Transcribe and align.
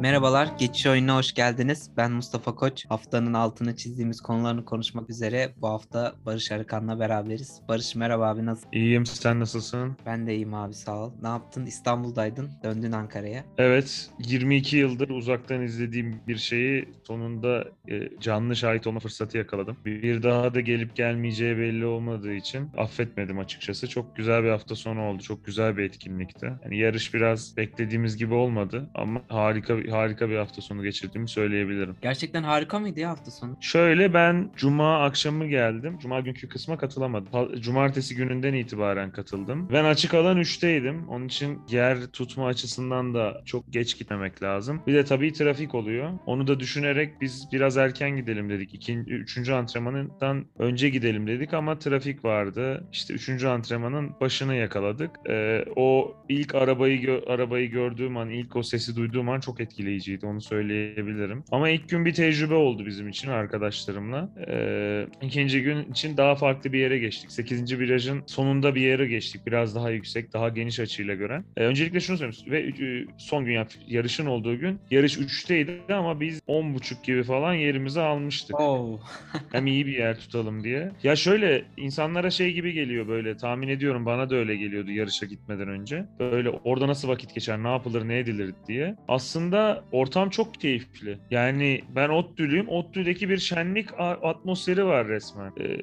Merhabalar, 0.00 0.48
Geçiş 0.58 0.86
Oyununa 0.86 1.16
hoş 1.16 1.34
geldiniz. 1.34 1.90
Ben 1.96 2.12
Mustafa 2.12 2.54
Koç. 2.54 2.84
Haftanın 2.88 3.34
altını 3.34 3.76
çizdiğimiz 3.76 4.20
konularını 4.20 4.64
konuşmak 4.64 5.10
üzere 5.10 5.52
bu 5.56 5.68
hafta 5.68 6.14
Barış 6.26 6.52
Arıkan'la 6.52 7.00
beraberiz. 7.00 7.60
Barış 7.68 7.94
merhaba 7.94 8.28
abi 8.28 8.46
nasıl? 8.46 8.68
İyiyim, 8.72 9.06
sen 9.06 9.40
nasılsın? 9.40 9.96
Ben 10.06 10.26
de 10.26 10.34
iyiyim 10.34 10.54
abi 10.54 10.74
sağ 10.74 10.98
ol. 10.98 11.12
Ne 11.22 11.28
yaptın? 11.28 11.66
İstanbul'daydın, 11.66 12.50
döndün 12.64 12.92
Ankara'ya. 12.92 13.44
Evet, 13.58 14.10
22 14.26 14.76
yıldır 14.76 15.08
uzaktan 15.08 15.62
izlediğim 15.62 16.20
bir 16.28 16.36
şeyi 16.36 16.88
sonunda 17.06 17.64
e, 17.88 18.08
canlı 18.20 18.56
şahit 18.56 18.86
olma 18.86 19.00
fırsatı 19.00 19.38
yakaladım. 19.38 19.76
Bir 19.84 20.22
daha 20.22 20.54
da 20.54 20.60
gelip 20.60 20.96
gelmeyeceği 20.96 21.58
belli 21.58 21.86
olmadığı 21.86 22.32
için 22.34 22.70
affetmedim 22.76 23.38
açıkçası. 23.38 23.88
Çok 23.88 24.16
güzel 24.16 24.44
bir 24.44 24.50
hafta 24.50 24.74
sonu 24.74 25.02
oldu, 25.08 25.22
çok 25.22 25.44
güzel 25.46 25.76
bir 25.76 25.82
etkinlikti. 25.84 26.52
Yani 26.64 26.78
yarış 26.78 27.14
biraz 27.14 27.56
beklediğimiz 27.56 28.16
gibi 28.16 28.34
olmadı 28.34 28.90
ama 28.94 29.22
harika 29.28 29.78
bir 29.78 29.87
harika 29.90 30.30
bir 30.30 30.36
hafta 30.36 30.62
sonu 30.62 30.82
geçirdiğimi 30.82 31.28
söyleyebilirim. 31.28 31.96
Gerçekten 32.02 32.42
harika 32.42 32.78
mıydı 32.78 33.00
ya 33.00 33.10
hafta 33.10 33.30
sonu? 33.30 33.56
Şöyle 33.60 34.14
ben 34.14 34.50
cuma 34.56 35.04
akşamı 35.04 35.46
geldim. 35.46 35.98
Cuma 36.02 36.20
günkü 36.20 36.48
kısma 36.48 36.78
katılamadım. 36.78 37.60
Cumartesi 37.60 38.16
gününden 38.16 38.54
itibaren 38.54 39.10
katıldım. 39.12 39.68
Ben 39.72 39.84
açık 39.84 40.14
alan 40.14 40.38
3'teydim. 40.38 41.06
Onun 41.06 41.26
için 41.26 41.58
yer 41.70 42.06
tutma 42.06 42.46
açısından 42.46 43.14
da 43.14 43.42
çok 43.46 43.72
geç 43.72 43.98
gitmemek 43.98 44.42
lazım. 44.42 44.82
Bir 44.86 44.94
de 44.94 45.04
tabii 45.04 45.32
trafik 45.32 45.74
oluyor. 45.74 46.10
Onu 46.26 46.46
da 46.46 46.60
düşünerek 46.60 47.20
biz 47.20 47.48
biraz 47.52 47.76
erken 47.76 48.10
gidelim 48.16 48.50
dedik. 48.50 48.74
İkinci, 48.74 49.10
üçüncü 49.10 49.52
antrenmanından 49.52 50.46
önce 50.58 50.88
gidelim 50.88 51.26
dedik 51.26 51.54
ama 51.54 51.78
trafik 51.78 52.24
vardı. 52.24 52.88
İşte 52.92 53.14
üçüncü 53.14 53.46
antrenmanın 53.46 54.10
başını 54.20 54.54
yakaladık. 54.54 55.10
Ee, 55.30 55.64
o 55.76 56.16
ilk 56.28 56.54
arabayı 56.54 57.02
gö- 57.02 57.26
arabayı 57.26 57.70
gördüğüm 57.70 58.16
an, 58.16 58.30
ilk 58.30 58.56
o 58.56 58.62
sesi 58.62 58.96
duyduğum 58.96 59.28
an 59.28 59.40
çok 59.40 59.60
etkileyiciydi. 59.78 60.26
Onu 60.26 60.40
söyleyebilirim. 60.40 61.44
Ama 61.52 61.68
ilk 61.68 61.88
gün 61.88 62.04
bir 62.04 62.14
tecrübe 62.14 62.54
oldu 62.54 62.86
bizim 62.86 63.08
için 63.08 63.28
arkadaşlarımla. 63.28 64.30
Ee, 64.48 65.06
ikinci 65.22 65.62
gün 65.62 65.92
için 65.92 66.16
daha 66.16 66.34
farklı 66.34 66.72
bir 66.72 66.78
yere 66.78 66.98
geçtik. 66.98 67.32
8. 67.32 67.78
virajın 67.78 68.22
sonunda 68.26 68.74
bir 68.74 68.80
yere 68.80 69.06
geçtik. 69.06 69.46
Biraz 69.46 69.74
daha 69.74 69.90
yüksek, 69.90 70.32
daha 70.32 70.48
geniş 70.48 70.80
açıyla 70.80 71.14
gören. 71.14 71.44
Ee, 71.56 71.64
öncelikle 71.64 72.00
şunu 72.00 72.16
söyleyeyim. 72.16 73.06
Ve 73.06 73.12
son 73.18 73.44
gün 73.44 73.52
yani 73.52 73.66
yarışın 73.86 74.26
olduğu 74.26 74.58
gün 74.58 74.80
yarış 74.90 75.18
3'teydi 75.18 75.92
ama 75.92 76.20
biz 76.20 76.40
10.30 76.48 77.02
gibi 77.02 77.22
falan 77.22 77.54
yerimizi 77.54 78.00
almıştık. 78.00 78.60
Oo. 78.60 79.00
Hem 79.52 79.66
iyi 79.66 79.86
bir 79.86 79.98
yer 79.98 80.18
tutalım 80.18 80.64
diye. 80.64 80.90
Ya 81.02 81.16
şöyle 81.16 81.64
insanlara 81.76 82.30
şey 82.30 82.52
gibi 82.52 82.72
geliyor 82.72 83.08
böyle 83.08 83.36
tahmin 83.36 83.68
ediyorum 83.68 84.06
bana 84.06 84.30
da 84.30 84.36
öyle 84.36 84.56
geliyordu 84.56 84.90
yarışa 84.90 85.26
gitmeden 85.26 85.68
önce. 85.68 86.04
Böyle 86.18 86.50
orada 86.50 86.88
nasıl 86.88 87.08
vakit 87.08 87.34
geçer, 87.34 87.62
ne 87.62 87.68
yapılır, 87.68 88.08
ne 88.08 88.18
edilir 88.18 88.54
diye. 88.68 88.96
Aslında 89.08 89.67
ortam 89.92 90.30
çok 90.30 90.54
keyifli. 90.54 91.18
Yani 91.30 91.80
ben 91.94 92.08
ODTÜ'lüyüm. 92.08 92.68
ODTÜ'deki 92.68 93.28
bir 93.28 93.38
şenlik 93.38 93.88
atmosferi 94.00 94.86
var 94.86 95.08
resmen. 95.08 95.52
Ee, 95.60 95.76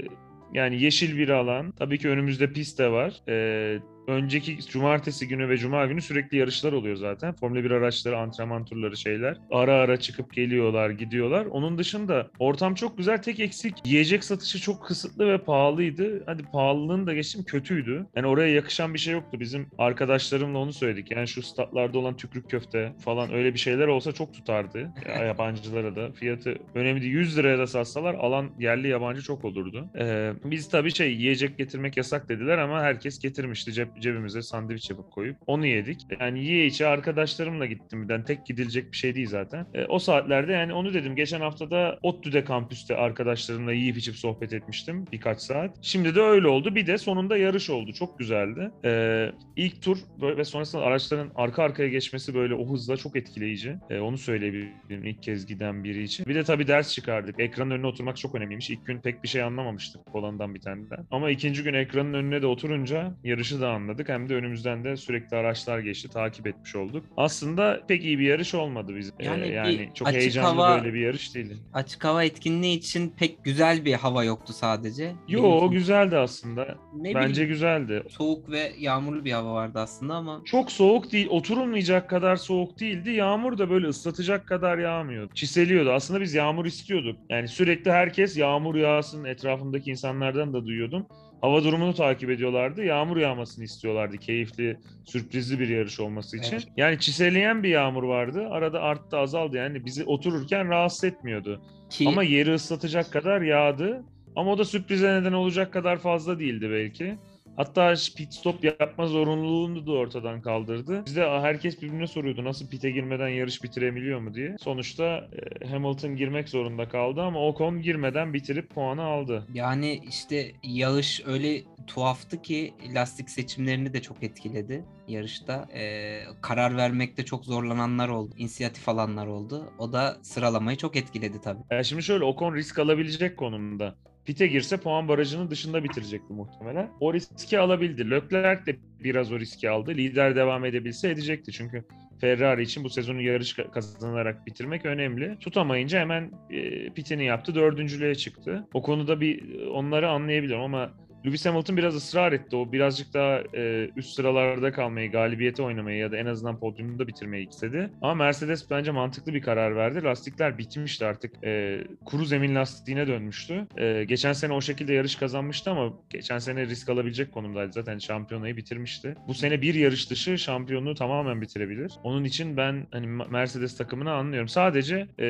yani 0.54 0.82
yeşil 0.82 1.18
bir 1.18 1.30
alan. 1.30 1.72
Tabii 1.72 2.00
ki 2.00 2.10
önümüzde 2.10 2.54
pist 2.54 2.80
de 2.80 2.92
var. 2.92 3.14
Ee, 3.30 3.80
önceki 4.08 4.60
cumartesi 4.68 5.28
günü 5.28 5.50
ve 5.50 5.58
cuma 5.58 5.86
günü 5.86 6.02
sürekli 6.02 6.38
yarışlar 6.38 6.74
oluyor 6.74 6.96
zaten. 6.96 7.34
Formula 7.34 7.64
1 7.64 7.72
araçları, 7.72 8.18
antrenman 8.18 8.66
turları 8.66 8.98
şeyler. 8.98 9.38
Ara 9.52 9.74
ara 9.74 9.98
çıkıp 10.00 10.34
geliyorlar, 10.34 10.90
gidiyorlar. 10.90 11.46
Onun 11.46 11.78
dışında 11.78 12.28
ortam 12.40 12.76
çok 12.76 12.98
güzel. 12.98 13.22
Tek 13.22 13.40
eksik 13.40 13.76
yiyecek 13.86 14.24
satışı 14.24 14.62
çok 14.62 14.86
kısıtlı 14.86 15.28
ve 15.28 15.38
pahalıydı. 15.38 16.24
Hadi 16.26 16.44
pahalılığını 16.44 17.08
da 17.08 17.14
geçtim 17.14 17.44
kötüydü. 17.44 18.06
Yani 18.16 18.28
oraya 18.28 18.54
yakışan 18.54 18.94
bir 18.94 19.00
şey 19.00 19.14
yoktu. 19.14 19.40
Bizim 19.40 19.68
arkadaşlarımla 19.78 20.58
onu 20.58 20.74
söyledik. 20.74 21.12
Yani 21.12 21.28
şu 21.28 21.42
statlarda 21.42 22.00
olan 22.00 22.18
tükrük 22.18 22.50
köfte 22.50 22.94
falan 23.06 23.34
öyle 23.34 23.54
bir 23.54 23.60
şeyler 23.60 23.88
olsa 23.88 24.12
çok 24.12 24.34
tutardı. 24.34 24.94
Ya, 25.08 25.16
yabancılara 25.26 25.96
da. 25.96 26.12
Fiyatı 26.12 26.58
önemli 26.76 27.02
değil. 27.02 27.14
100 27.14 27.38
liraya 27.38 27.58
da 27.58 27.68
satsalar 27.68 28.14
alan 28.14 28.52
yerli 28.60 28.88
yabancı 28.88 29.22
çok 29.22 29.46
olurdu. 29.46 29.90
Ee, 30.00 30.34
biz 30.44 30.70
tabii 30.70 30.94
şey 30.94 31.14
yiyecek 31.14 31.58
getirmek 31.58 31.98
yasak 31.98 32.30
dediler 32.30 32.58
ama 32.58 32.82
herkes 32.82 33.20
getirmişti. 33.20 33.74
Cep, 33.74 33.95
cebimize 34.00 34.42
sandviç 34.42 34.90
yapıp 34.90 35.12
koyup 35.12 35.38
onu 35.48 35.66
yedik. 35.66 36.08
Yani 36.20 36.44
yiye 36.44 36.66
içe 36.66 36.88
arkadaşlarımla 36.88 37.66
gittim 37.66 38.04
birden. 38.04 38.24
Tek 38.24 38.46
gidilecek 38.46 38.92
bir 38.92 38.98
şey 38.98 39.16
değil 39.16 39.28
zaten. 39.28 39.66
Ee, 39.74 39.86
o 39.86 40.00
saatlerde 40.00 40.52
yani 40.52 40.74
onu 40.74 40.94
dedim. 40.94 41.16
Geçen 41.16 41.42
haftada 41.42 42.00
ODTÜ'de 42.04 42.44
kampüste 42.44 42.96
arkadaşlarımla 42.96 43.74
yiyip 43.74 43.98
içip 43.98 44.16
sohbet 44.16 44.54
etmiştim 44.54 45.06
birkaç 45.12 45.42
saat. 45.42 45.78
Şimdi 45.82 46.16
de 46.16 46.22
öyle 46.22 46.48
oldu. 46.48 46.76
Bir 46.76 46.88
de 46.88 46.98
sonunda 46.98 47.38
yarış 47.38 47.70
oldu. 47.70 47.94
Çok 47.94 48.20
güzeldi. 48.20 48.72
Ee, 48.86 49.32
ilk 49.56 49.82
tur 49.82 49.98
ve 50.22 50.44
sonrasında 50.44 50.82
araçların 50.82 51.32
arka 51.36 51.64
arkaya 51.64 51.90
geçmesi 51.90 52.34
böyle 52.34 52.54
o 52.54 52.74
hızla 52.74 52.98
çok 52.98 53.16
etkileyici. 53.16 53.76
Ee, 53.90 54.00
onu 54.00 54.18
söyleyebilirim 54.18 55.06
ilk 55.06 55.24
kez 55.24 55.46
giden 55.46 55.84
biri 55.84 56.04
için. 56.04 56.26
Bir 56.26 56.36
de 56.36 56.44
tabii 56.44 56.68
ders 56.68 56.92
çıkardık. 56.94 57.40
Ekranın 57.40 57.72
önüne 57.72 57.88
oturmak 57.88 58.18
çok 58.18 58.36
önemliymiş. 58.36 58.70
İlk 58.70 58.86
gün 58.86 59.00
pek 59.00 59.24
bir 59.24 59.28
şey 59.28 59.42
anlamamıştık 59.44 60.16
olandan 60.16 60.56
bir 60.56 60.62
taneden. 60.62 61.06
Ama 61.12 61.30
ikinci 61.30 61.64
gün 61.64 61.74
ekranın 61.74 62.14
önüne 62.14 62.42
de 62.42 62.48
oturunca 62.48 63.14
yarışı 63.24 63.62
da 63.62 63.70
anladık. 63.86 64.10
Hem 64.10 64.30
de 64.30 64.36
önümüzden 64.36 64.84
de 64.84 64.98
sürekli 64.98 65.38
araçlar 65.38 65.80
geçti. 65.80 66.10
Takip 66.10 66.48
etmiş 66.48 66.76
olduk. 66.76 67.06
Aslında 67.18 67.82
pek 67.88 68.04
iyi 68.04 68.20
bir 68.20 68.26
yarış 68.28 68.56
olmadı 68.56 68.96
bizim. 68.96 69.16
Ee, 69.20 69.26
Yani 69.26 69.48
Yani, 69.48 69.80
bir 69.80 69.92
çok 69.94 70.12
heyecanlı 70.12 70.62
hava- 70.62 70.78
böyle 70.84 70.94
bir 70.94 71.00
yarış 71.00 71.36
değildi. 71.36 71.58
Açık 71.74 72.04
hava 72.06 72.24
etkinliği 72.24 72.78
için 72.78 73.14
pek 73.20 73.44
güzel 73.44 73.86
bir 73.86 73.94
hava 73.94 74.24
yoktu 74.24 74.54
sadece. 74.54 75.12
Yo 75.28 75.44
Benim 75.44 75.54
o 75.54 75.72
güzeldi 75.72 76.18
aslında. 76.18 76.76
Ne 76.96 77.16
Bence 77.16 77.30
bileyim, 77.32 77.50
güzeldi. 77.50 78.04
soğuk 78.10 78.50
ve 78.52 78.72
yağmurlu 78.80 79.26
bir 79.26 79.32
hava 79.32 79.54
vardı 79.54 79.80
aslında 79.80 80.14
ama 80.16 80.42
Çok 80.46 80.72
soğuk 80.72 81.12
değil, 81.12 81.28
oturulmayacak 81.30 82.10
kadar 82.10 82.36
soğuk 82.36 82.80
değildi. 82.80 83.12
Yağmur 83.12 83.58
da 83.58 83.70
böyle 83.70 83.88
ıslatacak 83.88 84.48
kadar 84.48 84.78
yağmıyordu. 84.78 85.34
Çiseliyordu. 85.34 85.92
Aslında 85.92 86.22
biz 86.22 86.34
yağmur 86.34 86.66
istiyorduk. 86.66 87.18
Yani 87.30 87.48
sürekli 87.48 87.92
herkes 87.92 88.38
yağmur 88.38 88.76
yağsın 88.76 89.24
etrafımdaki 89.26 89.92
insanlardan 89.92 90.54
da 90.54 90.66
duyuyordum. 90.66 91.06
Hava 91.46 91.64
durumunu 91.64 91.94
takip 91.94 92.30
ediyorlardı. 92.30 92.84
Yağmur 92.84 93.18
yağmasını 93.18 93.66
istiyorlardı. 93.66 94.18
Keyifli, 94.18 94.78
sürprizli 95.04 95.60
bir 95.60 95.68
yarış 95.68 96.00
olması 96.00 96.38
için. 96.38 96.54
Evet. 96.54 96.68
Yani 96.78 97.00
çiseleyen 97.00 97.64
bir 97.64 97.70
yağmur 97.70 98.04
vardı. 98.04 98.48
Arada 98.52 98.82
arttı, 98.82 99.18
azaldı. 99.18 99.58
Yani 99.58 99.86
bizi 99.86 100.04
otururken 100.04 100.70
rahatsız 100.70 101.04
etmiyordu. 101.04 101.62
ki 101.90 102.08
Ama 102.08 102.24
yeri 102.24 102.54
ıslatacak 102.54 103.12
kadar 103.12 103.42
yağdı. 103.42 104.04
Ama 104.36 104.52
o 104.52 104.58
da 104.58 104.66
sürprize 104.66 105.22
neden 105.22 105.34
olacak 105.34 105.74
kadar 105.74 105.98
fazla 105.98 106.40
değildi 106.40 106.70
belki. 106.72 107.18
Hatta 107.58 107.94
pit 108.18 108.34
stop 108.34 108.64
yapma 108.64 109.08
zorunluluğunu 109.08 109.88
da 109.88 109.92
ortadan 109.92 110.42
kaldırdı. 110.42 111.06
Bizde 111.06 111.30
herkes 111.30 111.82
birbirine 111.82 112.08
soruyordu 112.08 112.44
nasıl 112.44 112.68
pite 112.68 112.92
girmeden 112.92 113.28
yarış 113.28 113.64
bitirebiliyor 113.64 114.20
mu 114.20 114.34
diye. 114.34 114.56
Sonuçta 114.60 115.30
e, 115.62 115.68
Hamilton 115.68 116.16
girmek 116.16 116.50
zorunda 116.50 116.90
kaldı 116.90 117.22
ama 117.22 117.40
Ocon 117.48 117.82
girmeden 117.82 118.34
bitirip 118.34 118.70
puanı 118.70 119.02
aldı. 119.04 119.48
Yani 119.54 120.02
işte 120.10 120.52
yağış 120.64 121.22
öyle 121.26 121.64
tuhaftı 121.88 122.42
ki 122.42 122.74
lastik 122.96 123.30
seçimlerini 123.30 123.94
de 123.94 124.02
çok 124.02 124.24
etkiledi 124.24 124.86
yarışta. 125.08 125.68
Ee, 125.74 126.22
karar 126.42 126.78
vermekte 126.78 127.26
çok 127.26 127.46
zorlananlar 127.46 128.10
oldu. 128.10 128.34
inisiyatif 128.38 128.90
alanlar 128.90 129.28
oldu. 129.28 129.74
O 129.78 129.94
da 129.94 130.18
sıralamayı 130.22 130.78
çok 130.78 130.96
etkiledi 130.96 131.42
tabii. 131.42 131.60
Yani 131.72 131.86
şimdi 131.86 132.04
şöyle 132.04 132.24
Ocon 132.24 132.56
risk 132.56 132.80
alabilecek 132.80 133.38
konumda. 133.38 133.96
Pite 134.26 134.48
girse 134.48 134.78
puan 134.78 135.08
barajının 135.08 135.50
dışında 135.50 135.84
bitirecekti 135.84 136.34
muhtemelen. 136.34 136.90
O 137.00 137.14
riski 137.14 137.60
alabildi. 137.60 138.12
Leclerc 138.12 138.66
de 138.66 138.76
biraz 139.04 139.32
o 139.32 139.40
riski 139.40 139.70
aldı. 139.70 139.92
Lider 139.92 140.36
devam 140.36 140.66
edebilse 140.66 141.10
edecekti. 141.10 141.52
Çünkü 141.52 141.84
Ferrari 142.22 142.64
için 142.64 142.84
bu 142.84 142.90
sezonu 142.90 143.22
yarış 143.22 143.54
ka- 143.54 143.72
kazanarak 143.72 144.46
bitirmek 144.46 144.86
önemli. 144.86 145.38
Tutamayınca 145.40 146.00
hemen 146.00 146.32
e, 146.50 146.90
pitini 146.90 147.26
yaptı. 147.26 147.56
Dördüncülüğe 147.56 148.16
çıktı. 148.16 148.68
O 148.74 148.82
konuda 148.82 149.22
bir 149.22 149.66
onları 149.68 150.10
anlayabilirim 150.10 150.62
ama 150.62 150.94
Lewis 151.26 151.46
Hamilton 151.46 151.78
biraz 151.78 151.96
ısrar 151.96 152.32
etti. 152.32 152.56
O 152.56 152.72
birazcık 152.72 153.14
daha 153.14 153.42
e, 153.54 153.90
üst 153.96 154.16
sıralarda 154.16 154.72
kalmayı, 154.72 155.12
galibiyete 155.12 155.64
oynamayı 155.64 155.98
ya 155.98 156.12
da 156.12 156.18
en 156.18 156.26
azından 156.26 156.60
podyumda 156.60 157.08
bitirmeyi 157.08 157.50
istedi. 157.50 157.90
Ama 158.02 158.14
Mercedes 158.14 158.70
bence 158.70 158.92
mantıklı 158.92 159.34
bir 159.34 159.42
karar 159.42 159.76
verdi. 159.76 160.04
Lastikler 160.04 160.58
bitmişti 160.58 161.06
artık. 161.06 161.44
E, 161.44 161.80
kuru 162.06 162.26
zemin 162.26 162.56
lastiğine 162.56 163.08
dönmüştü. 163.08 163.68
E, 163.78 164.04
geçen 164.04 164.34
sene 164.34 164.54
o 164.54 164.62
şekilde 164.62 164.94
yarış 164.94 165.16
kazanmıştı 165.16 165.72
ama 165.72 165.94
geçen 166.10 166.40
sene 166.40 166.66
risk 166.66 166.90
alabilecek 166.90 167.32
konumdaydı. 167.32 167.72
Zaten 167.74 167.98
şampiyonayı 167.98 168.58
bitirmişti. 168.58 169.16
Bu 169.28 169.34
sene 169.34 169.62
bir 169.62 169.76
yarış 169.76 170.10
dışı 170.10 170.38
şampiyonluğu 170.38 170.96
tamamen 170.96 171.42
bitirebilir. 171.42 171.92
Onun 172.04 172.24
için 172.24 172.58
ben 172.58 172.88
hani 172.92 173.08
Mercedes 173.08 173.78
takımını 173.78 174.12
anlıyorum. 174.12 174.50
Sadece 174.50 175.08
e, 175.20 175.28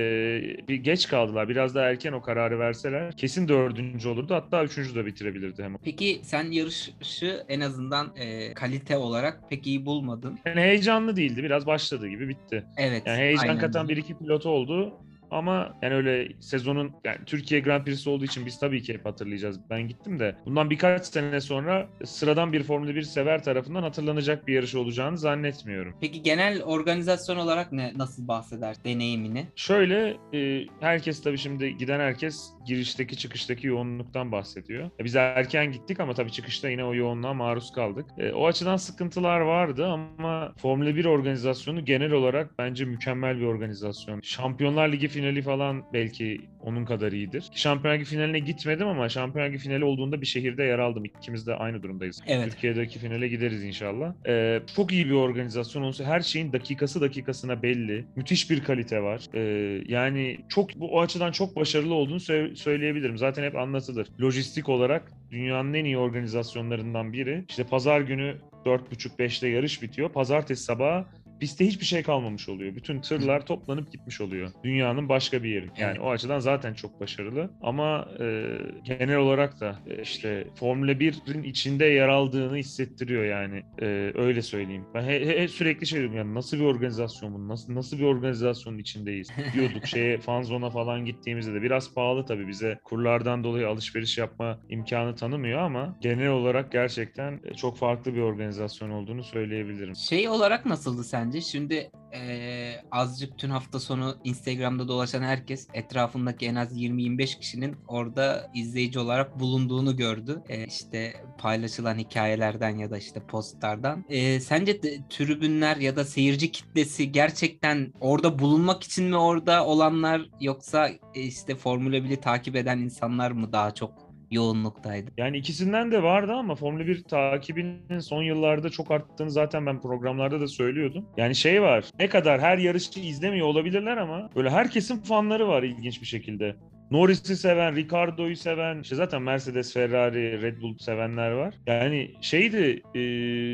bir 0.67 0.75
geç 0.75 1.07
kaldılar. 1.07 1.49
Biraz 1.49 1.75
daha 1.75 1.89
erken 1.89 2.11
o 2.13 2.21
kararı 2.21 2.59
verseler 2.59 3.17
kesin 3.17 3.47
dördüncü 3.47 4.09
olurdu. 4.09 4.35
Hatta 4.35 4.63
üçüncü 4.63 4.95
de 4.95 5.05
bitirebilirdi 5.05 5.63
hemen. 5.63 5.77
Peki 5.85 6.19
sen 6.23 6.51
yarışı 6.51 7.45
en 7.49 7.59
azından 7.59 8.15
e, 8.15 8.53
kalite 8.53 8.97
olarak 8.97 9.49
pek 9.49 9.67
iyi 9.67 9.85
bulmadın. 9.85 10.39
Yani 10.45 10.61
heyecanlı 10.61 11.15
değildi. 11.15 11.43
Biraz 11.43 11.65
başladığı 11.65 12.07
gibi 12.07 12.29
bitti. 12.29 12.65
Evet. 12.77 13.03
Yani 13.05 13.17
heyecan 13.17 13.57
katan 13.59 13.89
bir 13.89 13.97
iki 13.97 14.17
pilot 14.17 14.45
oldu. 14.45 14.93
Ama 15.35 15.77
yani 15.81 15.93
öyle 15.93 16.31
sezonun 16.39 16.91
yani 17.05 17.17
Türkiye 17.25 17.61
Grand 17.61 17.85
Prix'si 17.85 18.09
olduğu 18.09 18.25
için 18.25 18.45
biz 18.45 18.59
tabii 18.59 18.81
ki 18.81 18.93
hep 18.93 19.05
hatırlayacağız. 19.05 19.59
Ben 19.69 19.87
gittim 19.87 20.19
de 20.19 20.35
bundan 20.45 20.69
birkaç 20.69 21.05
sene 21.05 21.41
sonra 21.41 21.87
sıradan 22.05 22.53
bir 22.53 22.63
Formula 22.63 22.95
1 22.95 23.01
sever 23.01 23.43
tarafından 23.43 23.83
hatırlanacak 23.83 24.47
bir 24.47 24.53
yarış 24.53 24.75
olacağını 24.75 25.17
zannetmiyorum. 25.17 25.95
Peki 26.01 26.23
genel 26.23 26.63
organizasyon 26.63 27.37
olarak 27.37 27.71
ne 27.71 27.93
nasıl 27.95 28.27
bahseder 28.27 28.75
deneyimini? 28.85 29.47
Şöyle 29.55 30.17
e, 30.33 30.65
herkes 30.79 31.23
tabii 31.23 31.37
şimdi 31.37 31.77
giden 31.77 31.99
herkes 31.99 32.49
girişteki 32.67 33.17
çıkıştaki 33.17 33.67
yoğunluktan 33.67 34.31
bahsediyor. 34.31 34.89
E, 34.99 35.03
biz 35.03 35.15
erken 35.15 35.71
gittik 35.71 35.99
ama 35.99 36.13
tabii 36.13 36.31
çıkışta 36.31 36.69
yine 36.69 36.83
o 36.83 36.95
yoğunluğa 36.95 37.33
maruz 37.33 37.71
kaldık. 37.71 38.05
E, 38.17 38.31
o 38.31 38.47
açıdan 38.47 38.77
sıkıntılar 38.77 39.39
vardı 39.39 39.87
ama 39.87 40.53
Formula 40.57 40.95
1 40.95 41.05
organizasyonu 41.05 41.85
genel 41.85 42.11
olarak 42.11 42.59
bence 42.59 42.85
mükemmel 42.85 43.39
bir 43.39 43.45
organizasyon. 43.45 44.21
Şampiyonlar 44.21 44.91
Ligi 44.91 45.07
finali 45.07 45.24
falan 45.41 45.83
belki 45.93 46.41
onun 46.61 46.85
kadar 46.85 47.11
iyidir. 47.11 47.43
Şampiyonlar 47.55 47.99
Ligi 47.99 48.09
finaline 48.09 48.39
gitmedim 48.39 48.87
ama 48.87 49.09
Şampiyonlar 49.09 49.49
Ligi 49.49 49.57
finali 49.57 49.83
olduğunda 49.83 50.21
bir 50.21 50.25
şehirde 50.25 50.63
yer 50.63 50.79
aldım. 50.79 51.05
İkimiz 51.05 51.47
de 51.47 51.55
aynı 51.55 51.83
durumdayız. 51.83 52.21
Evet. 52.27 52.51
Türkiye'deki 52.51 52.99
finale 52.99 53.27
gideriz 53.27 53.63
inşallah. 53.63 54.13
Ee, 54.27 54.61
çok 54.75 54.91
iyi 54.91 55.05
bir 55.05 55.11
organizasyon 55.11 55.83
olsa 55.83 56.03
her 56.03 56.19
şeyin 56.19 56.53
dakikası 56.53 57.01
dakikasına 57.01 57.63
belli. 57.63 58.05
Müthiş 58.15 58.49
bir 58.49 58.63
kalite 58.63 59.01
var. 59.03 59.21
Ee, 59.33 59.83
yani 59.87 60.37
çok 60.49 60.75
bu 60.75 60.95
o 60.95 61.01
açıdan 61.01 61.31
çok 61.31 61.55
başarılı 61.55 61.93
olduğunu 61.93 62.17
sö- 62.17 62.55
söyleyebilirim. 62.55 63.17
Zaten 63.17 63.43
hep 63.43 63.55
anlatılır. 63.55 64.07
Lojistik 64.21 64.69
olarak 64.69 65.11
dünyanın 65.31 65.73
en 65.73 65.85
iyi 65.85 65.97
organizasyonlarından 65.97 67.13
biri. 67.13 67.45
İşte 67.49 67.63
pazar 67.63 68.01
günü 68.01 68.35
4.30-5'te 68.65 69.47
yarış 69.47 69.81
bitiyor. 69.81 70.09
Pazartesi 70.09 70.63
sabahı 70.63 71.05
pistte 71.45 71.65
hiçbir 71.67 71.85
şey 71.85 72.03
kalmamış 72.03 72.49
oluyor. 72.49 72.75
Bütün 72.75 73.01
tırlar 73.01 73.45
toplanıp 73.45 73.91
gitmiş 73.91 74.21
oluyor. 74.21 74.51
Dünyanın 74.63 75.09
başka 75.09 75.43
bir 75.43 75.49
yeri. 75.49 75.69
Yani 75.77 75.99
o 75.99 76.09
açıdan 76.09 76.39
zaten 76.39 76.73
çok 76.73 76.99
başarılı. 76.99 77.51
Ama 77.61 78.07
e, 78.19 78.45
genel 78.83 79.17
olarak 79.17 79.59
da 79.59 79.79
e, 79.87 80.01
işte 80.01 80.47
Formula 80.55 80.91
1'in 80.91 81.43
içinde 81.43 81.85
yer 81.85 82.07
aldığını 82.07 82.57
hissettiriyor 82.57 83.25
yani. 83.25 83.63
E, 83.81 84.11
öyle 84.15 84.41
söyleyeyim. 84.41 84.85
Ben 84.93 85.03
he- 85.03 85.25
he- 85.41 85.47
sürekli 85.47 85.87
şey 85.87 85.99
diyorum 85.99 86.17
yani 86.17 86.33
nasıl 86.33 86.57
bir 86.57 86.63
organizasyon 86.63 87.33
bu? 87.33 87.47
Nasıl 87.47 87.75
nasıl 87.75 87.97
bir 87.99 88.03
organizasyonun 88.03 88.77
içindeyiz? 88.77 89.27
Diyorduk 89.53 89.87
şeye 89.87 90.17
fanzona 90.19 90.69
falan 90.69 91.05
gittiğimizde 91.05 91.53
de 91.53 91.61
biraz 91.61 91.93
pahalı 91.93 92.25
tabii 92.25 92.47
bize 92.47 92.79
kurlardan 92.83 93.43
dolayı 93.43 93.67
alışveriş 93.67 94.17
yapma 94.17 94.59
imkanı 94.69 95.15
tanımıyor 95.15 95.59
ama 95.59 95.97
genel 96.01 96.29
olarak 96.29 96.71
gerçekten 96.71 97.39
e, 97.43 97.53
çok 97.53 97.77
farklı 97.77 98.15
bir 98.15 98.21
organizasyon 98.21 98.89
olduğunu 98.89 99.23
söyleyebilirim. 99.23 99.95
Şey 99.95 100.29
olarak 100.29 100.65
nasıldı 100.65 101.03
sence? 101.03 101.34
Şimdi 101.41 101.91
eee, 102.13 102.83
azıcık 102.91 103.37
tüm 103.37 103.51
hafta 103.51 103.79
sonu 103.79 104.17
Instagram'da 104.23 104.87
dolaşan 104.87 105.21
herkes 105.21 105.67
etrafındaki 105.73 106.45
en 106.45 106.55
az 106.55 106.77
20-25 106.77 107.35
kişinin 107.39 107.75
orada 107.87 108.49
izleyici 108.53 108.99
olarak 108.99 109.39
bulunduğunu 109.39 109.95
gördü. 109.97 110.41
Eee, 110.49 110.65
işte 110.67 111.13
paylaşılan 111.37 111.97
hikayelerden 111.97 112.77
ya 112.77 112.91
da 112.91 112.97
işte 112.97 113.19
postlardan. 113.27 114.05
Eee, 114.09 114.39
sence 114.39 114.83
de, 114.83 114.97
tribünler 115.09 115.77
ya 115.77 115.95
da 115.95 116.05
seyirci 116.05 116.51
kitlesi 116.51 117.11
gerçekten 117.11 117.93
orada 117.99 118.39
bulunmak 118.39 118.83
için 118.83 119.05
mi 119.05 119.17
orada 119.17 119.65
olanlar 119.65 120.29
yoksa 120.41 120.89
e, 121.15 121.21
işte 121.21 121.55
Formula 121.55 121.95
1'i 121.95 122.21
takip 122.21 122.55
eden 122.55 122.77
insanlar 122.79 123.31
mı 123.31 123.51
daha 123.53 123.73
çok 123.73 124.04
yoğunluktaydı? 124.31 125.11
Yani 125.17 125.37
ikisinden 125.37 125.91
de 125.91 126.03
vardı 126.03 126.31
ama 126.31 126.55
Formula 126.55 126.87
1 126.87 127.03
takibinin 127.03 127.99
son 127.99 128.23
yıllarda 128.23 128.69
çok 128.69 128.91
arttığını 128.91 129.31
zaten 129.31 129.65
ben 129.65 129.81
programlarda 129.81 130.41
da 130.41 130.47
söylüyordum. 130.47 131.05
Yani 131.17 131.35
şey 131.35 131.61
var, 131.61 131.85
ne 131.99 132.09
kadar 132.09 132.41
her 132.41 132.57
yarışı 132.57 132.99
izlemiyor 132.99 133.47
olabilirler 133.47 133.97
ama 133.97 134.29
böyle 134.35 134.49
herkesin 134.49 135.01
fanları 135.01 135.47
var 135.47 135.63
ilginç 135.63 136.01
bir 136.01 136.07
şekilde. 136.07 136.55
Norris'i 136.91 137.37
seven, 137.37 137.75
Ricardo'yu 137.75 138.35
seven, 138.35 138.81
işte 138.81 138.95
zaten 138.95 139.21
Mercedes, 139.21 139.73
Ferrari, 139.73 140.41
Red 140.41 140.61
Bull 140.61 140.77
sevenler 140.77 141.31
var. 141.31 141.53
Yani 141.67 142.11
şeydi, 142.21 142.81
e, 142.95 142.99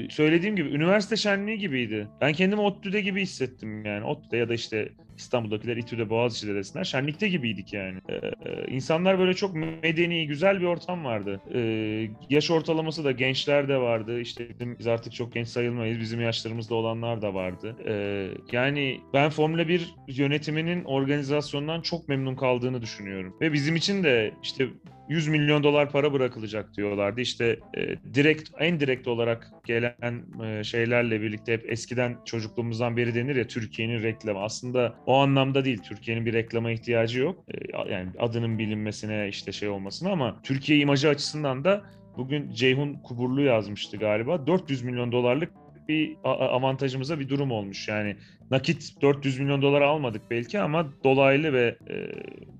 söylediğim 0.09 0.55
gibi 0.55 0.69
üniversite 0.69 1.15
şenliği 1.15 1.57
gibiydi. 1.57 2.07
Ben 2.21 2.33
kendimi 2.33 2.61
ODTÜ'de 2.61 3.01
gibi 3.01 3.21
hissettim 3.21 3.85
yani. 3.85 4.05
ODTÜ'de 4.05 4.37
ya 4.37 4.49
da 4.49 4.53
işte 4.53 4.89
İstanbul'dakiler 5.21 5.77
İTÜ'de, 5.77 6.09
Boğaziçi'de 6.09 6.55
desinler. 6.55 6.83
Şenlikte 6.83 7.27
gibiydik 7.27 7.73
yani. 7.73 7.99
Ee, 8.09 8.15
e, 8.15 8.67
insanlar 8.67 9.19
böyle 9.19 9.33
çok 9.33 9.55
medeni, 9.55 10.27
güzel 10.27 10.59
bir 10.61 10.65
ortam 10.65 11.05
vardı. 11.05 11.41
Ee, 11.53 12.09
yaş 12.29 12.51
ortalaması 12.51 13.03
da 13.03 13.11
gençler 13.11 13.69
de 13.69 13.77
vardı. 13.77 14.19
İşte 14.19 14.47
biz 14.79 14.87
artık 14.87 15.13
çok 15.13 15.33
genç 15.33 15.47
sayılmayız. 15.47 15.99
Bizim 15.99 16.21
yaşlarımızda 16.21 16.75
olanlar 16.75 17.21
da 17.21 17.33
vardı. 17.33 17.75
Ee, 17.85 18.27
yani 18.51 19.01
ben 19.13 19.29
Formula 19.29 19.67
1 19.67 19.95
yönetiminin 20.07 20.83
organizasyondan 20.83 21.81
çok 21.81 22.09
memnun 22.09 22.35
kaldığını 22.35 22.81
düşünüyorum. 22.81 23.37
Ve 23.41 23.53
bizim 23.53 23.75
için 23.75 24.03
de 24.03 24.33
işte 24.43 24.67
100 25.11 25.27
milyon 25.27 25.63
dolar 25.63 25.91
para 25.91 26.13
bırakılacak 26.13 26.77
diyorlardı. 26.77 27.21
İşte 27.21 27.59
e, 27.77 28.13
direkt 28.13 28.49
en 28.59 28.79
direkt 28.79 29.07
olarak 29.07 29.51
gelen 29.65 30.23
e, 30.43 30.63
şeylerle 30.63 31.21
birlikte 31.21 31.53
hep 31.53 31.71
eskiden 31.71 32.17
çocukluğumuzdan 32.25 32.97
beri 32.97 33.15
denir 33.15 33.35
ya 33.35 33.47
Türkiye'nin 33.47 34.03
reklamı. 34.03 34.39
Aslında 34.39 34.95
o 35.05 35.15
anlamda 35.17 35.65
değil. 35.65 35.77
Türkiye'nin 35.77 36.25
bir 36.25 36.33
reklama 36.33 36.71
ihtiyacı 36.71 37.19
yok. 37.19 37.45
E, 37.53 37.91
yani 37.91 38.09
adının 38.19 38.59
bilinmesine 38.59 39.27
işte 39.29 39.51
şey 39.51 39.69
olmasına 39.69 40.11
ama 40.11 40.39
Türkiye 40.43 40.79
imajı 40.79 41.09
açısından 41.09 41.63
da 41.63 41.81
bugün 42.17 42.51
Ceyhun 42.51 42.93
Kuburlu 42.93 43.41
yazmıştı 43.41 43.97
galiba. 43.97 44.47
400 44.47 44.81
milyon 44.81 45.11
dolarlık 45.11 45.51
bir 45.91 46.17
avantajımıza 46.23 47.19
bir 47.19 47.29
durum 47.29 47.51
olmuş. 47.51 47.87
Yani 47.87 48.15
nakit 48.51 49.01
400 49.01 49.39
milyon 49.39 49.61
dolar 49.61 49.81
almadık 49.81 50.21
belki 50.31 50.59
ama 50.59 50.93
dolaylı 51.03 51.53
ve 51.53 51.75
e, 51.89 51.95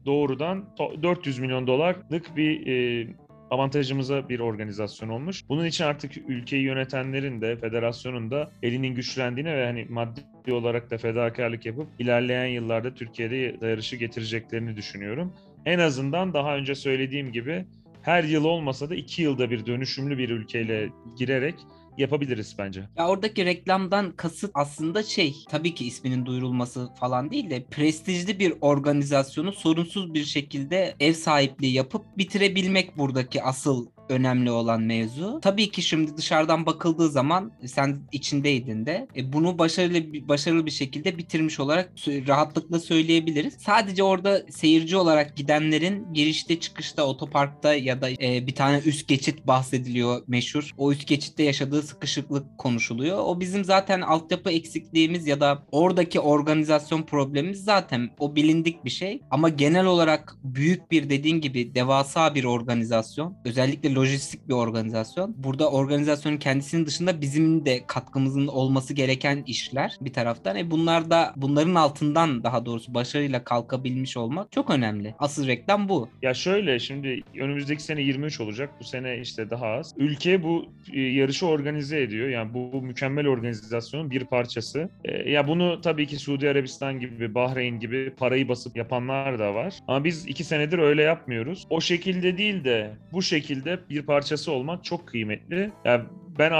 doğrudan 0.05 0.65
to- 0.79 1.03
400 1.03 1.39
milyon 1.39 1.67
dolarlık 1.67 2.35
bir 2.37 2.67
e, 2.67 3.07
avantajımıza 3.51 4.29
bir 4.29 4.39
organizasyon 4.39 5.09
olmuş. 5.09 5.43
Bunun 5.49 5.65
için 5.65 5.83
artık 5.83 6.17
ülkeyi 6.17 6.63
yönetenlerin 6.63 7.41
de 7.41 7.57
federasyonun 7.57 8.31
da 8.31 8.51
elinin 8.63 8.95
güçlendiğine 8.95 9.57
ve 9.57 9.65
hani 9.65 9.85
maddi 9.89 10.53
olarak 10.53 10.91
da 10.91 10.97
fedakarlık 10.97 11.65
yapıp 11.65 11.87
ilerleyen 11.99 12.45
yıllarda 12.45 12.93
Türkiye'de 12.93 13.35
yarışı 13.61 13.95
getireceklerini 13.95 14.75
düşünüyorum. 14.75 15.33
En 15.65 15.79
azından 15.79 16.33
daha 16.33 16.55
önce 16.55 16.75
söylediğim 16.75 17.31
gibi 17.31 17.65
her 18.01 18.23
yıl 18.23 18.45
olmasa 18.45 18.89
da 18.89 18.95
iki 18.95 19.21
yılda 19.21 19.51
bir 19.51 19.65
dönüşümlü 19.65 20.17
bir 20.17 20.29
ülkeyle 20.29 20.89
girerek 21.17 21.55
yapabiliriz 21.97 22.55
bence. 22.57 22.83
Ya 22.97 23.07
oradaki 23.07 23.45
reklamdan 23.45 24.11
kasıt 24.11 24.51
aslında 24.53 25.03
şey 25.03 25.35
tabii 25.49 25.75
ki 25.75 25.87
isminin 25.87 26.25
duyurulması 26.25 26.89
falan 26.99 27.31
değil 27.31 27.49
de 27.49 27.63
prestijli 27.63 28.39
bir 28.39 28.53
organizasyonu 28.61 29.53
sorunsuz 29.53 30.13
bir 30.13 30.23
şekilde 30.23 30.95
ev 30.99 31.13
sahipliği 31.13 31.73
yapıp 31.73 32.17
bitirebilmek 32.17 32.97
buradaki 32.97 33.43
asıl 33.43 33.87
önemli 34.11 34.51
olan 34.51 34.81
mevzu. 34.81 35.39
Tabii 35.41 35.71
ki 35.71 35.81
şimdi 35.81 36.17
dışarıdan 36.17 36.65
bakıldığı 36.65 37.09
zaman 37.09 37.51
sen 37.65 37.99
içindeydin 38.11 38.85
de 38.85 39.07
e, 39.15 39.33
bunu 39.33 39.57
başarılı 39.57 40.27
başarılı 40.27 40.65
bir 40.65 40.71
şekilde 40.71 41.17
bitirmiş 41.17 41.59
olarak 41.59 41.91
rahatlıkla 42.07 42.79
söyleyebiliriz. 42.79 43.53
Sadece 43.53 44.03
orada 44.03 44.41
seyirci 44.49 44.97
olarak 44.97 45.37
gidenlerin 45.37 46.13
girişte 46.13 46.59
çıkışta 46.59 47.03
otoparkta 47.03 47.73
ya 47.75 48.01
da 48.01 48.09
e, 48.09 48.47
bir 48.47 48.55
tane 48.55 48.81
üst 48.85 49.07
geçit 49.07 49.47
bahsediliyor 49.47 50.21
meşhur. 50.27 50.71
O 50.77 50.91
üst 50.91 51.07
geçitte 51.07 51.43
yaşadığı 51.43 51.81
sıkışıklık 51.81 52.57
konuşuluyor. 52.57 53.17
O 53.25 53.39
bizim 53.39 53.65
zaten 53.65 54.01
altyapı 54.01 54.51
eksikliğimiz 54.51 55.27
ya 55.27 55.39
da 55.39 55.63
oradaki 55.71 56.19
organizasyon 56.19 57.03
problemimiz 57.03 57.63
zaten 57.63 58.09
o 58.19 58.35
bilindik 58.35 58.85
bir 58.85 58.89
şey. 58.89 59.21
Ama 59.31 59.49
genel 59.49 59.85
olarak 59.85 60.35
büyük 60.43 60.91
bir 60.91 61.09
dediğin 61.09 61.41
gibi 61.41 61.75
devasa 61.75 62.35
bir 62.35 62.43
organizasyon. 62.43 63.37
Özellikle 63.45 63.95
lojistik 64.01 64.49
bir 64.49 64.53
organizasyon. 64.53 65.35
Burada 65.37 65.71
organizasyonun 65.71 66.37
kendisinin 66.37 66.85
dışında 66.85 67.21
bizim 67.21 67.65
de 67.65 67.81
katkımızın 67.87 68.47
olması 68.47 68.93
gereken 68.93 69.43
işler 69.47 69.97
bir 70.01 70.13
taraftan. 70.13 70.55
E 70.55 70.71
bunlar 70.71 71.09
da 71.09 71.33
bunların 71.35 71.75
altından 71.75 72.43
daha 72.43 72.65
doğrusu 72.65 72.93
başarıyla 72.93 73.43
kalkabilmiş 73.43 74.17
olmak 74.17 74.51
çok 74.51 74.69
önemli. 74.69 75.15
Asıl 75.19 75.47
reklam 75.47 75.89
bu. 75.89 76.09
Ya 76.21 76.33
şöyle 76.33 76.79
şimdi 76.79 77.21
önümüzdeki 77.39 77.83
sene 77.83 78.01
23 78.01 78.39
olacak. 78.39 78.69
Bu 78.79 78.83
sene 78.83 79.19
işte 79.19 79.49
daha 79.49 79.65
az. 79.65 79.93
Ülke 79.97 80.43
bu 80.43 80.65
e, 80.93 81.01
yarışı 81.01 81.47
organize 81.47 82.01
ediyor. 82.01 82.29
Yani 82.29 82.53
bu, 82.53 82.81
mükemmel 82.81 83.27
organizasyonun 83.27 84.11
bir 84.11 84.25
parçası. 84.25 84.89
E, 85.05 85.31
ya 85.31 85.47
bunu 85.47 85.81
tabii 85.81 86.07
ki 86.07 86.17
Suudi 86.17 86.49
Arabistan 86.49 86.99
gibi, 86.99 87.35
Bahreyn 87.35 87.79
gibi 87.79 88.13
parayı 88.17 88.47
basıp 88.47 88.77
yapanlar 88.77 89.39
da 89.39 89.53
var. 89.53 89.73
Ama 89.87 90.03
biz 90.03 90.27
iki 90.27 90.43
senedir 90.43 90.79
öyle 90.79 91.01
yapmıyoruz. 91.01 91.67
O 91.69 91.81
şekilde 91.81 92.37
değil 92.37 92.63
de 92.63 92.91
bu 93.11 93.21
şekilde 93.21 93.79
bir 93.91 94.05
parçası 94.05 94.51
olmak 94.51 94.83
çok 94.83 95.07
kıymetli. 95.07 95.71
Ya 95.85 96.05
ben 96.39 96.51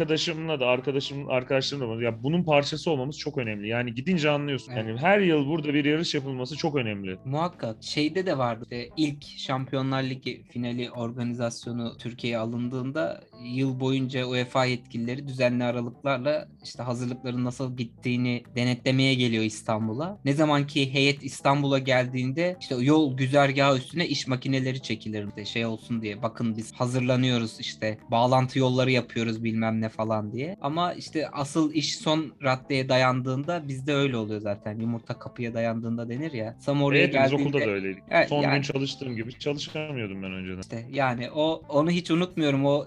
arkadaşımla 0.00 0.60
da 0.60 0.66
arkadaşım 0.66 1.30
arkadaşlarımla 1.30 1.98
da 1.98 2.02
ya 2.02 2.22
bunun 2.22 2.42
parçası 2.42 2.90
olmamız 2.90 3.18
çok 3.18 3.38
önemli. 3.38 3.68
Yani 3.68 3.94
gidince 3.94 4.30
anlıyorsun. 4.30 4.72
Evet. 4.72 4.84
Yani 4.86 4.98
her 5.00 5.20
yıl 5.20 5.46
burada 5.46 5.74
bir 5.74 5.84
yarış 5.84 6.14
yapılması 6.14 6.56
çok 6.56 6.76
önemli. 6.76 7.18
Muhakkak. 7.24 7.76
Şeyde 7.80 8.26
de 8.26 8.38
vardı. 8.38 8.62
İşte 8.62 8.88
ilk 8.96 9.24
Şampiyonlar 9.24 10.02
Ligi 10.02 10.44
finali 10.50 10.90
organizasyonu 10.90 11.96
Türkiye'ye 11.98 12.38
alındığında 12.38 13.20
yıl 13.44 13.80
boyunca 13.80 14.26
UEFA 14.26 14.64
yetkilileri 14.64 15.28
düzenli 15.28 15.64
aralıklarla 15.64 16.48
işte 16.64 16.82
hazırlıkların 16.82 17.44
nasıl 17.44 17.76
gittiğini 17.76 18.42
denetlemeye 18.56 19.14
geliyor 19.14 19.44
İstanbul'a. 19.44 20.18
Ne 20.24 20.32
zaman 20.32 20.66
ki 20.66 20.94
heyet 20.94 21.24
İstanbul'a 21.24 21.78
geldiğinde 21.78 22.56
işte 22.60 22.74
yol 22.74 23.16
güzergahı 23.16 23.78
üstüne 23.78 24.08
iş 24.08 24.26
makineleri 24.26 24.82
çekilir 24.82 25.36
de 25.36 25.44
şey 25.44 25.66
olsun 25.66 26.02
diye. 26.02 26.22
Bakın 26.22 26.56
biz 26.56 26.72
hazırlanıyoruz 26.72 27.60
işte 27.60 27.98
bağlantı 28.10 28.58
yolları 28.58 28.90
yapıyoruz 28.90 29.44
bilmem 29.44 29.80
ne 29.80 29.89
falan 29.90 30.32
diye. 30.32 30.56
Ama 30.60 30.94
işte 30.94 31.28
asıl 31.28 31.72
iş 31.72 31.96
son 31.98 32.32
raddeye 32.42 32.88
dayandığında 32.88 33.68
bizde 33.68 33.94
öyle 33.94 34.16
oluyor 34.16 34.40
zaten. 34.40 34.78
Yumurta 34.80 35.18
kapıya 35.18 35.54
dayandığında 35.54 36.08
denir 36.08 36.32
ya. 36.32 36.56
Sam 36.60 36.82
oraya 36.82 36.98
Evet, 36.98 37.08
biz 37.08 37.14
geldiğinde 37.14 37.42
okulda 37.48 37.60
da 37.66 37.70
öyleydik. 37.70 38.02
Evet, 38.10 38.28
Son 38.28 38.42
yani- 38.42 38.54
gün 38.54 38.62
çalıştığım 38.62 39.16
gibi 39.16 39.38
çalışamıyordum 39.38 40.22
ben 40.22 40.32
önceden. 40.32 40.60
işte 40.60 40.86
yani 40.90 41.30
o 41.30 41.62
onu 41.68 41.90
hiç 41.90 42.10
unutmuyorum. 42.10 42.66
O 42.66 42.86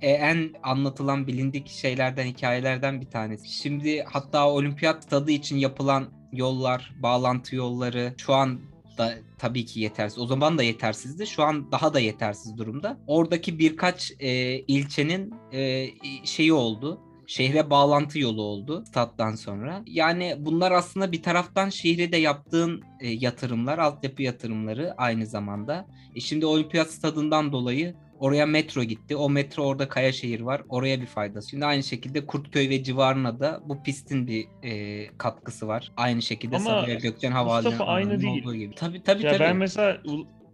e, 0.00 0.08
en 0.10 0.50
anlatılan 0.62 1.26
bilindik 1.26 1.68
şeylerden, 1.68 2.26
hikayelerden 2.26 3.00
bir 3.00 3.06
tanesi. 3.06 3.48
Şimdi 3.48 4.02
hatta 4.02 4.48
olimpiyat 4.50 5.04
stadı 5.04 5.30
için 5.30 5.56
yapılan 5.56 6.04
yollar, 6.32 6.92
bağlantı 6.98 7.56
yolları 7.56 8.14
şu 8.18 8.34
an 8.34 8.60
da 8.98 9.14
tabii 9.38 9.66
ki 9.66 9.80
yetersiz. 9.80 10.18
O 10.18 10.26
zaman 10.26 10.58
da 10.58 10.62
yetersizdi. 10.62 11.26
Şu 11.26 11.42
an 11.42 11.72
daha 11.72 11.94
da 11.94 12.00
yetersiz 12.00 12.58
durumda. 12.58 12.98
Oradaki 13.06 13.58
birkaç 13.58 14.12
e, 14.20 14.58
ilçenin 14.58 15.34
e, 15.52 15.88
şeyi 16.24 16.52
oldu. 16.52 17.00
Şehre 17.26 17.70
bağlantı 17.70 18.18
yolu 18.18 18.42
oldu 18.42 18.84
stat'tan 18.88 19.34
sonra. 19.34 19.82
Yani 19.86 20.36
bunlar 20.38 20.72
aslında 20.72 21.12
bir 21.12 21.22
taraftan 21.22 21.68
şehre 21.68 22.12
de 22.12 22.16
yaptığın 22.16 22.82
e, 23.00 23.08
yatırımlar, 23.08 23.78
altyapı 23.78 24.22
yatırımları 24.22 24.94
aynı 24.96 25.26
zamanda. 25.26 25.86
E 26.14 26.20
şimdi 26.20 26.46
olimpiyat 26.46 26.90
stadından 26.90 27.52
dolayı 27.52 27.94
oraya 28.24 28.46
metro 28.46 28.82
gitti. 28.82 29.16
O 29.16 29.30
metro 29.30 29.62
orada 29.62 29.88
Kayaşehir 29.88 30.40
var. 30.40 30.62
Oraya 30.68 31.00
bir 31.00 31.06
faydası. 31.06 31.50
Şimdi 31.50 31.66
aynı 31.66 31.82
şekilde 31.82 32.26
Kurtköy 32.26 32.68
ve 32.70 32.82
civarına 32.82 33.40
da 33.40 33.60
bu 33.64 33.82
pistin 33.82 34.26
bir 34.26 34.44
e, 34.62 35.06
katkısı 35.18 35.68
var. 35.68 35.92
Aynı 35.96 36.22
şekilde 36.22 36.56
Ama 36.56 36.64
Sabiha 36.70 36.98
Gökçen 36.98 37.32
Havalimanı'nın 37.32 37.70
Mustafa 37.70 37.92
aynı 37.92 38.20
değil. 38.22 38.42
olduğu 38.42 38.54
gibi. 38.54 38.74
Tabii 38.74 39.02
tabii 39.02 39.22
Ya 39.22 39.30
tabii. 39.32 39.40
ben 39.40 39.56
mesela 39.56 40.02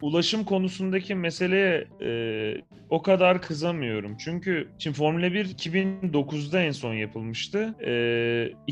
ulaşım 0.03 0.45
konusundaki 0.45 1.15
meseleye 1.15 1.85
e, 2.03 2.11
o 2.91 3.03
kadar 3.03 3.43
kızamıyorum. 3.43 4.17
Çünkü 4.17 4.69
şimdi 4.79 4.97
Formula 4.97 5.33
1 5.33 5.45
2009'da 5.47 6.63
en 6.63 6.73
son 6.73 6.95
yapılmıştı. 6.95 7.75
E, 7.81 7.93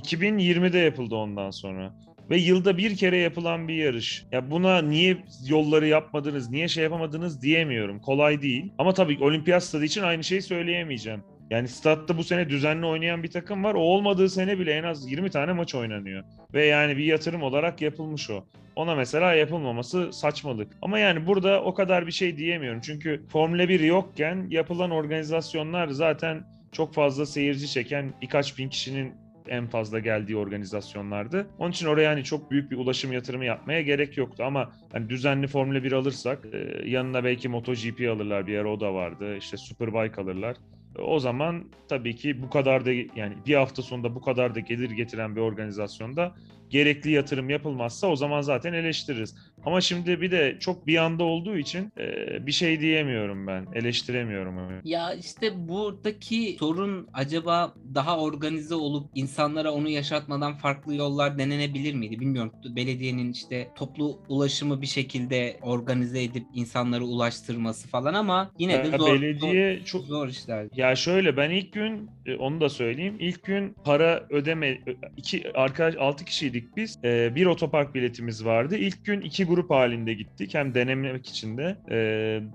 2020'de 0.00 0.78
yapıldı 0.78 1.14
ondan 1.14 1.50
sonra. 1.50 1.94
Ve 2.30 2.36
yılda 2.36 2.78
bir 2.78 2.96
kere 2.96 3.16
yapılan 3.16 3.68
bir 3.68 3.74
yarış. 3.74 4.24
Ya 4.32 4.50
buna 4.50 4.82
niye 4.82 5.16
yolları 5.48 5.86
yapmadınız, 5.86 6.50
niye 6.50 6.68
şey 6.68 6.84
yapamadınız 6.84 7.42
diyemiyorum. 7.42 8.00
Kolay 8.00 8.42
değil. 8.42 8.72
Ama 8.78 8.94
tabii 8.94 9.18
olimpiyat 9.20 9.64
stadı 9.64 9.84
için 9.84 10.02
aynı 10.02 10.24
şeyi 10.24 10.42
söyleyemeyeceğim. 10.42 11.22
Yani 11.50 11.68
statta 11.68 12.18
bu 12.18 12.24
sene 12.24 12.48
düzenli 12.48 12.86
oynayan 12.86 13.22
bir 13.22 13.30
takım 13.30 13.64
var. 13.64 13.74
O 13.74 13.80
olmadığı 13.80 14.30
sene 14.30 14.58
bile 14.58 14.72
en 14.72 14.82
az 14.82 15.10
20 15.10 15.30
tane 15.30 15.52
maç 15.52 15.74
oynanıyor. 15.74 16.24
Ve 16.54 16.66
yani 16.66 16.96
bir 16.96 17.04
yatırım 17.04 17.42
olarak 17.42 17.82
yapılmış 17.82 18.30
o. 18.30 18.44
Ona 18.76 18.94
mesela 18.94 19.34
yapılmaması 19.34 20.12
saçmalık. 20.12 20.72
Ama 20.82 20.98
yani 20.98 21.26
burada 21.26 21.62
o 21.62 21.74
kadar 21.74 22.06
bir 22.06 22.12
şey 22.12 22.36
diyemiyorum. 22.36 22.80
Çünkü 22.80 23.22
Formula 23.28 23.68
1 23.68 23.80
yokken 23.80 24.46
yapılan 24.50 24.90
organizasyonlar 24.90 25.88
zaten 25.88 26.44
çok 26.72 26.94
fazla 26.94 27.26
seyirci 27.26 27.68
çeken 27.68 28.12
birkaç 28.22 28.58
bin 28.58 28.68
kişinin 28.68 29.12
en 29.48 29.66
fazla 29.66 29.98
geldiği 29.98 30.36
organizasyonlardı. 30.36 31.46
Onun 31.58 31.70
için 31.70 31.86
oraya 31.86 32.10
hani 32.10 32.24
çok 32.24 32.50
büyük 32.50 32.70
bir 32.70 32.76
ulaşım 32.76 33.12
yatırımı 33.12 33.44
yapmaya 33.44 33.82
gerek 33.82 34.16
yoktu 34.16 34.44
ama 34.46 34.72
hani 34.92 35.08
düzenli 35.08 35.46
Formula 35.46 35.84
1 35.84 35.92
alırsak 35.92 36.38
e, 36.52 36.88
yanına 36.88 37.24
belki 37.24 37.48
MotoGP 37.48 38.10
alırlar 38.10 38.46
bir 38.46 38.58
ara 38.58 38.72
o 38.72 38.80
da 38.80 38.94
vardı. 38.94 39.36
İşte 39.36 39.56
Superbike 39.56 40.22
alırlar. 40.22 40.56
O 40.98 41.18
zaman 41.18 41.64
tabii 41.88 42.16
ki 42.16 42.42
bu 42.42 42.50
kadar 42.50 42.86
da 42.86 42.92
yani 42.92 43.34
bir 43.46 43.54
hafta 43.54 43.82
sonunda 43.82 44.14
bu 44.14 44.20
kadar 44.20 44.54
da 44.54 44.60
gelir 44.60 44.90
getiren 44.90 45.36
bir 45.36 45.40
organizasyonda 45.40 46.34
gerekli 46.70 47.10
yatırım 47.10 47.50
yapılmazsa 47.50 48.06
o 48.06 48.16
zaman 48.16 48.40
zaten 48.40 48.72
eleştiririz. 48.72 49.34
Ama 49.64 49.80
şimdi 49.80 50.20
bir 50.20 50.30
de 50.30 50.56
çok 50.60 50.86
bir 50.86 50.96
anda 50.96 51.24
olduğu 51.24 51.56
için 51.58 51.92
e, 51.98 52.46
bir 52.46 52.52
şey 52.52 52.80
diyemiyorum 52.80 53.46
ben. 53.46 53.66
Eleştiremiyorum. 53.74 54.58
öyle. 54.58 54.80
Ya 54.84 55.14
işte 55.14 55.68
buradaki 55.68 56.56
sorun 56.58 57.08
acaba 57.12 57.74
daha 57.94 58.18
organize 58.20 58.74
olup 58.74 59.10
insanlara 59.14 59.72
onu 59.72 59.88
yaşatmadan 59.88 60.56
farklı 60.56 60.94
yollar 60.94 61.38
denenebilir 61.38 61.94
miydi? 61.94 62.20
Bilmiyorum. 62.20 62.52
Belediyenin 62.76 63.32
işte 63.32 63.72
toplu 63.74 64.18
ulaşımı 64.28 64.82
bir 64.82 64.86
şekilde 64.86 65.58
organize 65.62 66.22
edip 66.22 66.46
insanları 66.52 67.04
ulaştırması 67.04 67.88
falan 67.88 68.14
ama 68.14 68.50
yine 68.58 68.84
de 68.84 68.88
Ya 68.88 68.98
zor, 68.98 69.20
belediye 69.22 69.76
zor, 69.76 69.84
çok 69.84 70.04
zor 70.06 70.28
işler. 70.28 70.66
Ya 70.72 70.96
şöyle 70.96 71.36
ben 71.36 71.50
ilk 71.50 71.72
gün 71.72 72.10
e, 72.26 72.36
onu 72.36 72.60
da 72.60 72.68
söyleyeyim. 72.68 73.16
İlk 73.20 73.44
gün 73.44 73.74
para 73.84 74.26
ödeme 74.30 74.78
ö- 74.86 74.94
iki 75.16 75.52
arkadaş 75.54 75.94
6 75.96 76.24
kişiydik 76.24 76.76
biz. 76.76 76.96
E, 77.04 77.34
bir 77.34 77.46
otopark 77.46 77.94
biletimiz 77.94 78.44
vardı. 78.44 78.76
İlk 78.76 79.04
gün 79.04 79.20
iki 79.20 79.47
grup 79.48 79.70
halinde 79.70 80.14
gittik. 80.14 80.54
Hem 80.54 80.74
denemek 80.74 81.26
için 81.26 81.58
de 81.58 81.76
e, 81.90 81.98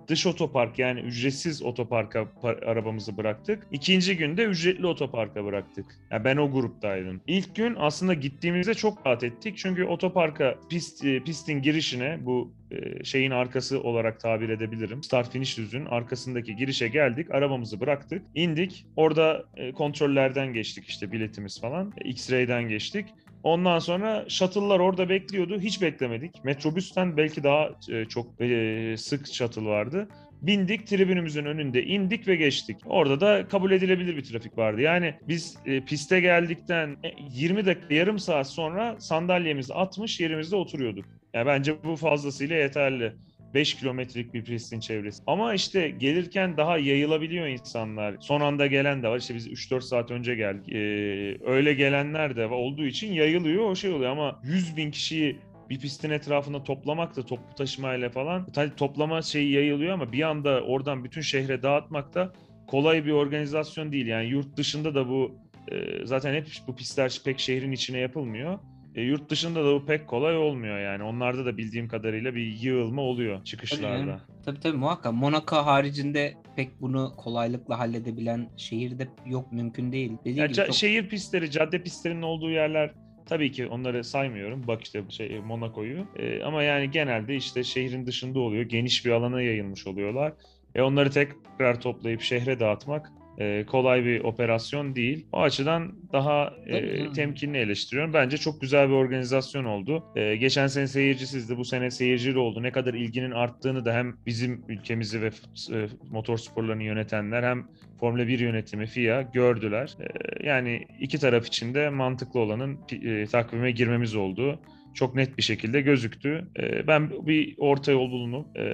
dış 0.08 0.26
otopark 0.28 0.80
yani 0.80 1.00
ücretsiz 1.00 1.64
otoparka 1.64 2.20
pa- 2.20 2.66
arabamızı 2.66 3.18
bıraktık. 3.18 3.68
İkinci 3.72 4.18
günde 4.18 4.44
ücretli 4.44 4.88
otoparka 4.88 5.46
bıraktık. 5.46 5.86
Ya 6.12 6.24
ben 6.24 6.38
o 6.38 6.52
gruptaydım. 6.52 7.22
İlk 7.28 7.56
gün 7.56 7.76
aslında 7.80 8.14
gittiğimizde 8.14 8.74
çok 8.74 9.08
rahat 9.08 9.24
ettik. 9.24 9.58
Çünkü 9.58 9.84
otoparka 9.84 10.56
pist 10.70 11.06
e, 11.06 11.24
pistin 11.24 11.62
girişine 11.62 12.18
bu 12.22 12.54
e, 12.72 13.04
şeyin 13.04 13.32
arkası 13.32 13.82
olarak 13.84 14.20
tabir 14.20 14.50
edebilirim. 14.50 15.04
Start 15.04 15.32
finish 15.32 15.58
düzün 15.58 15.86
arkasındaki 15.86 16.56
girişe 16.56 16.88
geldik. 16.88 17.32
Arabamızı 17.32 17.80
bıraktık. 17.80 18.22
indik. 18.36 18.86
Orada 18.96 19.46
e, 19.58 19.72
kontrollerden 19.72 20.54
geçtik 20.54 20.86
işte 20.90 21.12
biletimiz 21.12 21.62
falan. 21.62 21.94
X-ray'den 22.06 22.70
geçtik. 22.70 23.06
Ondan 23.44 23.80
sonra 23.80 24.26
shuttle'lar 24.28 24.80
orada 24.80 25.10
bekliyordu. 25.10 25.60
Hiç 25.60 25.82
beklemedik. 25.82 26.46
Metrobüsten 26.46 27.18
belki 27.18 27.44
daha 27.44 27.70
e, 27.90 28.06
çok 28.06 28.42
e, 28.42 28.96
sık 28.98 29.28
shuttle 29.28 29.66
vardı. 29.66 30.08
Bindik, 30.42 30.88
tribünümüzün 30.88 31.46
önünde 31.46 31.84
indik 31.84 32.28
ve 32.28 32.36
geçtik. 32.36 32.78
Orada 32.86 33.22
da 33.22 33.48
kabul 33.48 33.72
edilebilir 33.72 34.18
bir 34.18 34.24
trafik 34.24 34.58
vardı. 34.58 34.82
Yani 34.82 35.16
biz 35.28 35.58
e, 35.66 35.86
piste 35.86 36.20
geldikten 36.20 36.98
e, 37.04 37.14
20 37.32 37.66
dakika, 37.66 37.94
yarım 37.94 38.20
saat 38.20 38.48
sonra 38.48 38.96
sandalyemizi 39.00 39.74
atmış 39.74 40.20
yerimizde 40.20 40.56
oturuyorduk. 40.56 41.06
Yani 41.34 41.46
bence 41.46 41.84
bu 41.84 41.96
fazlasıyla 41.96 42.56
yeterli. 42.56 43.14
5 43.54 43.74
kilometrelik 43.74 44.34
bir 44.34 44.44
pistin 44.44 44.80
çevresi. 44.80 45.24
Ama 45.28 45.54
işte 45.54 45.90
gelirken 45.90 46.58
daha 46.58 46.78
yayılabiliyor 46.78 47.48
insanlar. 47.48 48.16
Son 48.20 48.42
anda 48.42 48.68
gelen 48.68 49.04
de 49.04 49.08
var. 49.08 49.18
İşte 49.18 49.36
biz 49.36 49.48
3-4 49.48 49.82
saat 49.82 50.12
önce 50.12 50.36
geldik. 50.36 50.70
Ee, 50.70 51.38
öyle 51.46 51.74
gelenler 51.74 52.36
de 52.36 52.50
var. 52.50 52.56
olduğu 52.56 52.86
için 52.86 53.14
yayılıyor 53.14 53.64
o 53.64 53.76
şey 53.76 53.92
oluyor 53.92 54.12
ama 54.12 54.40
100 54.44 54.78
bin 54.78 54.92
kişiyi 54.92 55.38
bir 55.70 55.80
pistin 55.80 56.10
etrafında 56.10 56.64
toplamak 56.64 57.16
da 57.16 57.26
toplu 57.26 57.56
taşımayla 57.56 58.10
falan 58.10 58.46
tabii 58.46 58.76
toplama 58.76 59.22
şeyi 59.22 59.52
yayılıyor 59.52 59.94
ama 59.94 60.12
bir 60.12 60.22
anda 60.22 60.62
oradan 60.62 61.04
bütün 61.04 61.22
şehre 61.22 61.64
dağıtmak 61.64 62.14
da 62.14 62.34
kolay 62.68 63.06
bir 63.06 63.12
organizasyon 63.12 63.92
değil. 63.92 64.08
Yani 64.08 64.28
yurt 64.28 64.58
dışında 64.58 64.96
da 64.96 65.10
bu 65.10 65.36
e, 65.72 66.06
zaten 66.06 66.34
hep 66.34 66.48
bu 66.68 66.76
pistler 66.76 67.22
pek 67.26 67.40
şehrin 67.40 67.72
içine 67.72 67.98
yapılmıyor. 67.98 68.60
E, 68.96 69.02
yurt 69.02 69.30
dışında 69.30 69.66
da 69.66 69.74
bu 69.74 69.86
pek 69.86 70.08
kolay 70.08 70.38
olmuyor 70.38 70.80
yani. 70.80 71.04
Onlarda 71.04 71.46
da 71.46 71.58
bildiğim 71.58 71.88
kadarıyla 71.88 72.36
bir 72.36 72.46
yığılma 72.46 73.02
oluyor 73.02 73.36
Tabii, 73.38 73.46
çıkışlarda. 73.46 73.98
canım. 73.98 74.20
tabii 74.46 74.60
tabii 74.60 74.78
muhakkak. 74.78 75.14
Monaco 75.14 75.56
haricinde 75.56 76.34
pek 76.56 76.82
bunu 76.82 77.14
kolaylıkla 77.18 77.80
halledebilen 77.80 78.50
şehirde 78.58 79.08
yok 79.26 79.52
mümkün 79.52 79.92
değil. 79.92 80.12
Dediğim 80.20 80.38
Ya 80.38 80.46
gibi 80.46 80.56
çok- 80.56 80.74
Şehir 80.76 81.10
pistleri, 81.10 81.52
cadde 81.52 81.84
pistlerinin 81.84 82.22
olduğu 82.22 82.50
yerler 82.52 82.92
tabii 83.26 83.52
ki 83.52 83.68
onları 83.68 84.04
saymıyorum. 84.04 84.68
Bak 84.68 84.84
işte 84.84 85.04
şey 85.10 85.40
Monaco'yu. 85.40 86.06
E, 86.20 86.44
ama 86.44 86.64
yani 86.64 86.92
genelde 86.92 87.36
işte 87.36 87.64
şehrin 87.64 88.06
dışında 88.06 88.40
oluyor. 88.40 88.64
Geniş 88.64 89.06
bir 89.06 89.12
alana 89.12 89.42
yayılmış 89.42 89.88
oluyorlar. 89.88 90.34
E 90.76 90.82
onları 90.82 91.10
tekrar 91.12 91.82
toplayıp 91.82 92.22
şehre 92.22 92.60
dağıtmak 92.60 93.12
e, 93.40 93.66
kolay 93.66 94.06
bir 94.06 94.24
operasyon 94.24 94.96
değil. 94.96 95.26
O 95.32 95.42
açıdan 95.42 95.94
daha 96.14 96.54
e, 96.68 97.12
temkinli 97.12 97.58
eleştiriyorum. 97.58 98.14
Bence 98.14 98.38
çok 98.38 98.62
güzel 98.62 98.90
bir 98.90 98.94
organizasyon 98.94 99.66
oldu. 99.66 100.04
E, 100.16 100.36
geçen 100.36 100.68
sene 100.68 100.88
seyircisizdi, 100.88 101.58
bu 101.58 101.66
sene 101.66 101.92
seyircili 101.92 102.38
oldu. 102.38 102.64
Ne 102.64 102.72
kadar 102.72 102.94
ilginin 102.94 103.32
arttığını 103.32 103.86
da 103.86 103.94
hem 103.94 104.16
bizim 104.26 104.64
ülkemizi 104.68 105.22
ve 105.22 105.28
e, 105.72 105.88
motor 106.12 106.38
sporlarını 106.38 106.84
yönetenler 106.84 107.44
hem 107.44 107.68
Formula 108.00 108.28
1 108.28 108.40
yönetimi 108.40 108.86
FIA 108.86 109.22
gördüler. 109.22 109.98
E, 110.00 110.48
yani 110.48 110.88
iki 111.00 111.20
taraf 111.20 111.48
için 111.48 111.74
de 111.74 111.90
mantıklı 111.90 112.40
olanın 112.40 112.80
e, 112.92 113.26
takvime 113.26 113.72
girmemiz 113.72 114.16
oldu. 114.16 114.60
Çok 114.94 115.16
net 115.16 115.38
bir 115.38 115.44
şekilde 115.44 115.82
gözüktü. 115.82 116.48
E, 116.60 116.88
ben 116.88 117.10
bir 117.28 117.56
orta 117.58 117.92
yol 117.92 118.12
bulunup 118.12 118.58
e, 118.58 118.66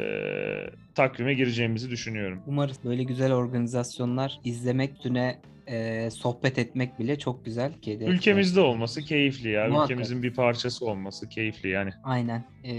takvime 0.96 1.34
gireceğimizi 1.34 1.90
düşünüyorum. 1.90 2.42
Umarız 2.48 2.80
böyle 2.86 3.04
güzel 3.04 3.34
organizasyonlar 3.34 4.40
izlemek 4.44 4.94
üstüne 4.94 5.40
e, 5.68 6.10
sohbet 6.10 6.58
etmek 6.60 7.00
bile 7.00 7.20
çok 7.20 7.46
güzel. 7.46 7.74
Ki 7.82 8.00
de- 8.00 8.06
Ülkemizde 8.06 8.60
olması 8.60 9.02
keyifli 9.02 9.50
ya. 9.50 9.68
Muhakkak. 9.68 9.92
Ülkemizin 9.92 10.24
bir 10.24 10.34
parçası 10.34 10.86
olması 10.86 11.30
keyifli 11.30 11.70
yani. 11.70 11.90
Aynen. 12.04 12.46
E, 12.64 12.74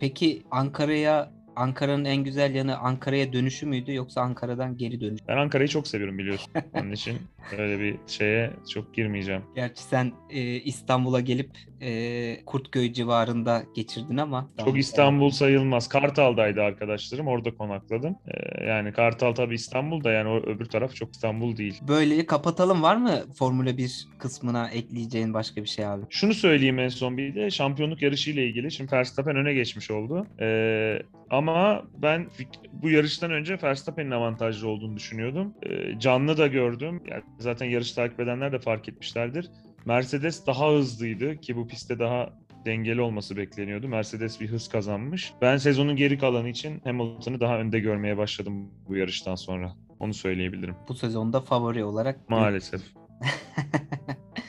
peki 0.00 0.42
Ankara'ya 0.50 1.30
Ankara'nın 1.56 2.04
en 2.04 2.24
güzel 2.24 2.54
yanı 2.54 2.78
Ankara'ya 2.78 3.32
dönüşü 3.32 3.66
müydü 3.66 3.94
yoksa 3.94 4.20
Ankara'dan 4.20 4.76
geri 4.76 5.00
dönüş? 5.00 5.20
Ben 5.28 5.36
Ankara'yı 5.36 5.68
çok 5.68 5.88
seviyorum 5.88 6.18
biliyorsun. 6.18 6.52
Onun 6.74 6.92
için 6.92 7.18
öyle 7.58 7.80
bir 7.80 7.96
şeye 8.06 8.50
çok 8.72 8.94
girmeyeceğim. 8.94 9.42
Gerçi 9.54 9.82
sen 9.82 10.12
e, 10.30 10.40
İstanbul'a 10.42 11.20
gelip 11.20 11.50
e, 11.80 12.44
Kurtköy 12.44 12.92
civarında 12.92 13.62
geçirdin 13.74 14.16
ama 14.16 14.50
Çok 14.64 14.78
İstanbul 14.78 15.30
sayılmaz. 15.30 15.88
Kartal'daydı 15.88 16.62
arkadaşlarım. 16.62 17.26
Orada 17.26 17.54
konakladım. 17.54 18.16
Ee, 18.28 18.64
yani 18.64 18.92
Kartal 18.92 19.32
tabii 19.34 19.54
İstanbul'da 19.54 20.10
yani 20.12 20.28
o 20.28 20.36
öbür 20.36 20.64
taraf 20.64 20.94
çok 20.94 21.12
İstanbul 21.14 21.56
değil. 21.56 21.80
Böyle 21.88 22.26
kapatalım 22.26 22.82
var 22.82 22.96
mı 22.96 23.10
Formula 23.38 23.76
1 23.76 24.08
kısmına 24.18 24.68
ekleyeceğin 24.70 25.34
başka 25.34 25.62
bir 25.62 25.68
şey 25.68 25.86
abi? 25.86 26.02
Şunu 26.10 26.34
söyleyeyim 26.34 26.78
en 26.78 26.88
son 26.88 27.16
bir 27.16 27.34
de 27.34 27.50
şampiyonluk 27.50 28.02
yarışı 28.02 28.30
ile 28.30 28.46
ilgili. 28.46 28.70
Şimdi 28.72 28.92
Verstappen 28.92 29.36
öne 29.36 29.54
geçmiş 29.54 29.90
oldu. 29.90 30.26
Ee, 30.40 31.02
ama 31.30 31.82
ben 32.02 32.26
bu 32.72 32.90
yarıştan 32.90 33.30
önce 33.30 33.58
Verstappen'in 33.62 34.10
avantajlı 34.10 34.68
olduğunu 34.68 34.96
düşünüyordum. 34.96 35.54
Ee, 35.62 35.98
canlı 35.98 36.38
da 36.38 36.46
gördüm. 36.46 37.02
Yani 37.10 37.22
zaten 37.40 37.66
yarış 37.66 37.92
takip 37.92 38.20
edenler 38.20 38.52
de 38.52 38.58
fark 38.58 38.88
etmişlerdir. 38.88 39.50
Mercedes 39.84 40.46
daha 40.46 40.68
hızlıydı 40.72 41.36
ki 41.36 41.56
bu 41.56 41.66
pistte 41.68 41.98
daha 41.98 42.30
dengeli 42.66 43.00
olması 43.00 43.36
bekleniyordu. 43.36 43.88
Mercedes 43.88 44.40
bir 44.40 44.48
hız 44.48 44.68
kazanmış. 44.68 45.32
Ben 45.42 45.56
sezonun 45.56 45.96
geri 45.96 46.18
kalanı 46.18 46.48
için 46.48 46.80
Hamilton'ı 46.84 47.40
daha 47.40 47.58
önde 47.58 47.80
görmeye 47.80 48.16
başladım 48.16 48.70
bu 48.88 48.96
yarıştan 48.96 49.34
sonra. 49.34 49.72
Onu 50.00 50.14
söyleyebilirim. 50.14 50.74
Bu 50.88 50.94
sezonda 50.94 51.40
favori 51.40 51.84
olarak. 51.84 52.28
Maalesef. 52.30 52.80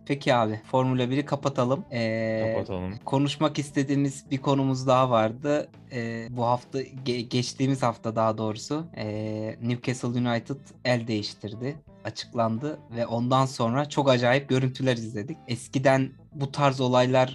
Peki 0.06 0.34
abi 0.34 0.60
Formula 0.72 1.04
1'i 1.04 1.26
kapatalım. 1.26 1.86
Ee, 1.92 2.54
Kapatalım. 2.54 2.98
konuşmak 3.06 3.60
istediğimiz 3.60 4.32
bir 4.32 4.38
konumuz 4.38 4.88
daha 4.88 5.10
vardı. 5.10 5.70
Ee, 5.94 6.28
bu 6.30 6.44
hafta 6.46 6.82
ge- 6.82 7.28
geçtiğimiz 7.30 7.84
hafta 7.84 8.16
daha 8.16 8.38
doğrusu 8.38 8.86
ee, 8.98 9.56
Newcastle 9.62 10.08
United 10.30 10.56
el 10.86 11.08
değiştirdi. 11.08 11.76
Açıklandı 12.06 12.80
ve 12.96 13.06
ondan 13.06 13.46
sonra 13.46 13.90
çok 13.90 14.10
acayip 14.10 14.50
görüntüler 14.50 14.98
izledik. 14.98 15.38
Eskiden 15.48 16.12
bu 16.34 16.52
tarz 16.52 16.82
olaylar 16.82 17.34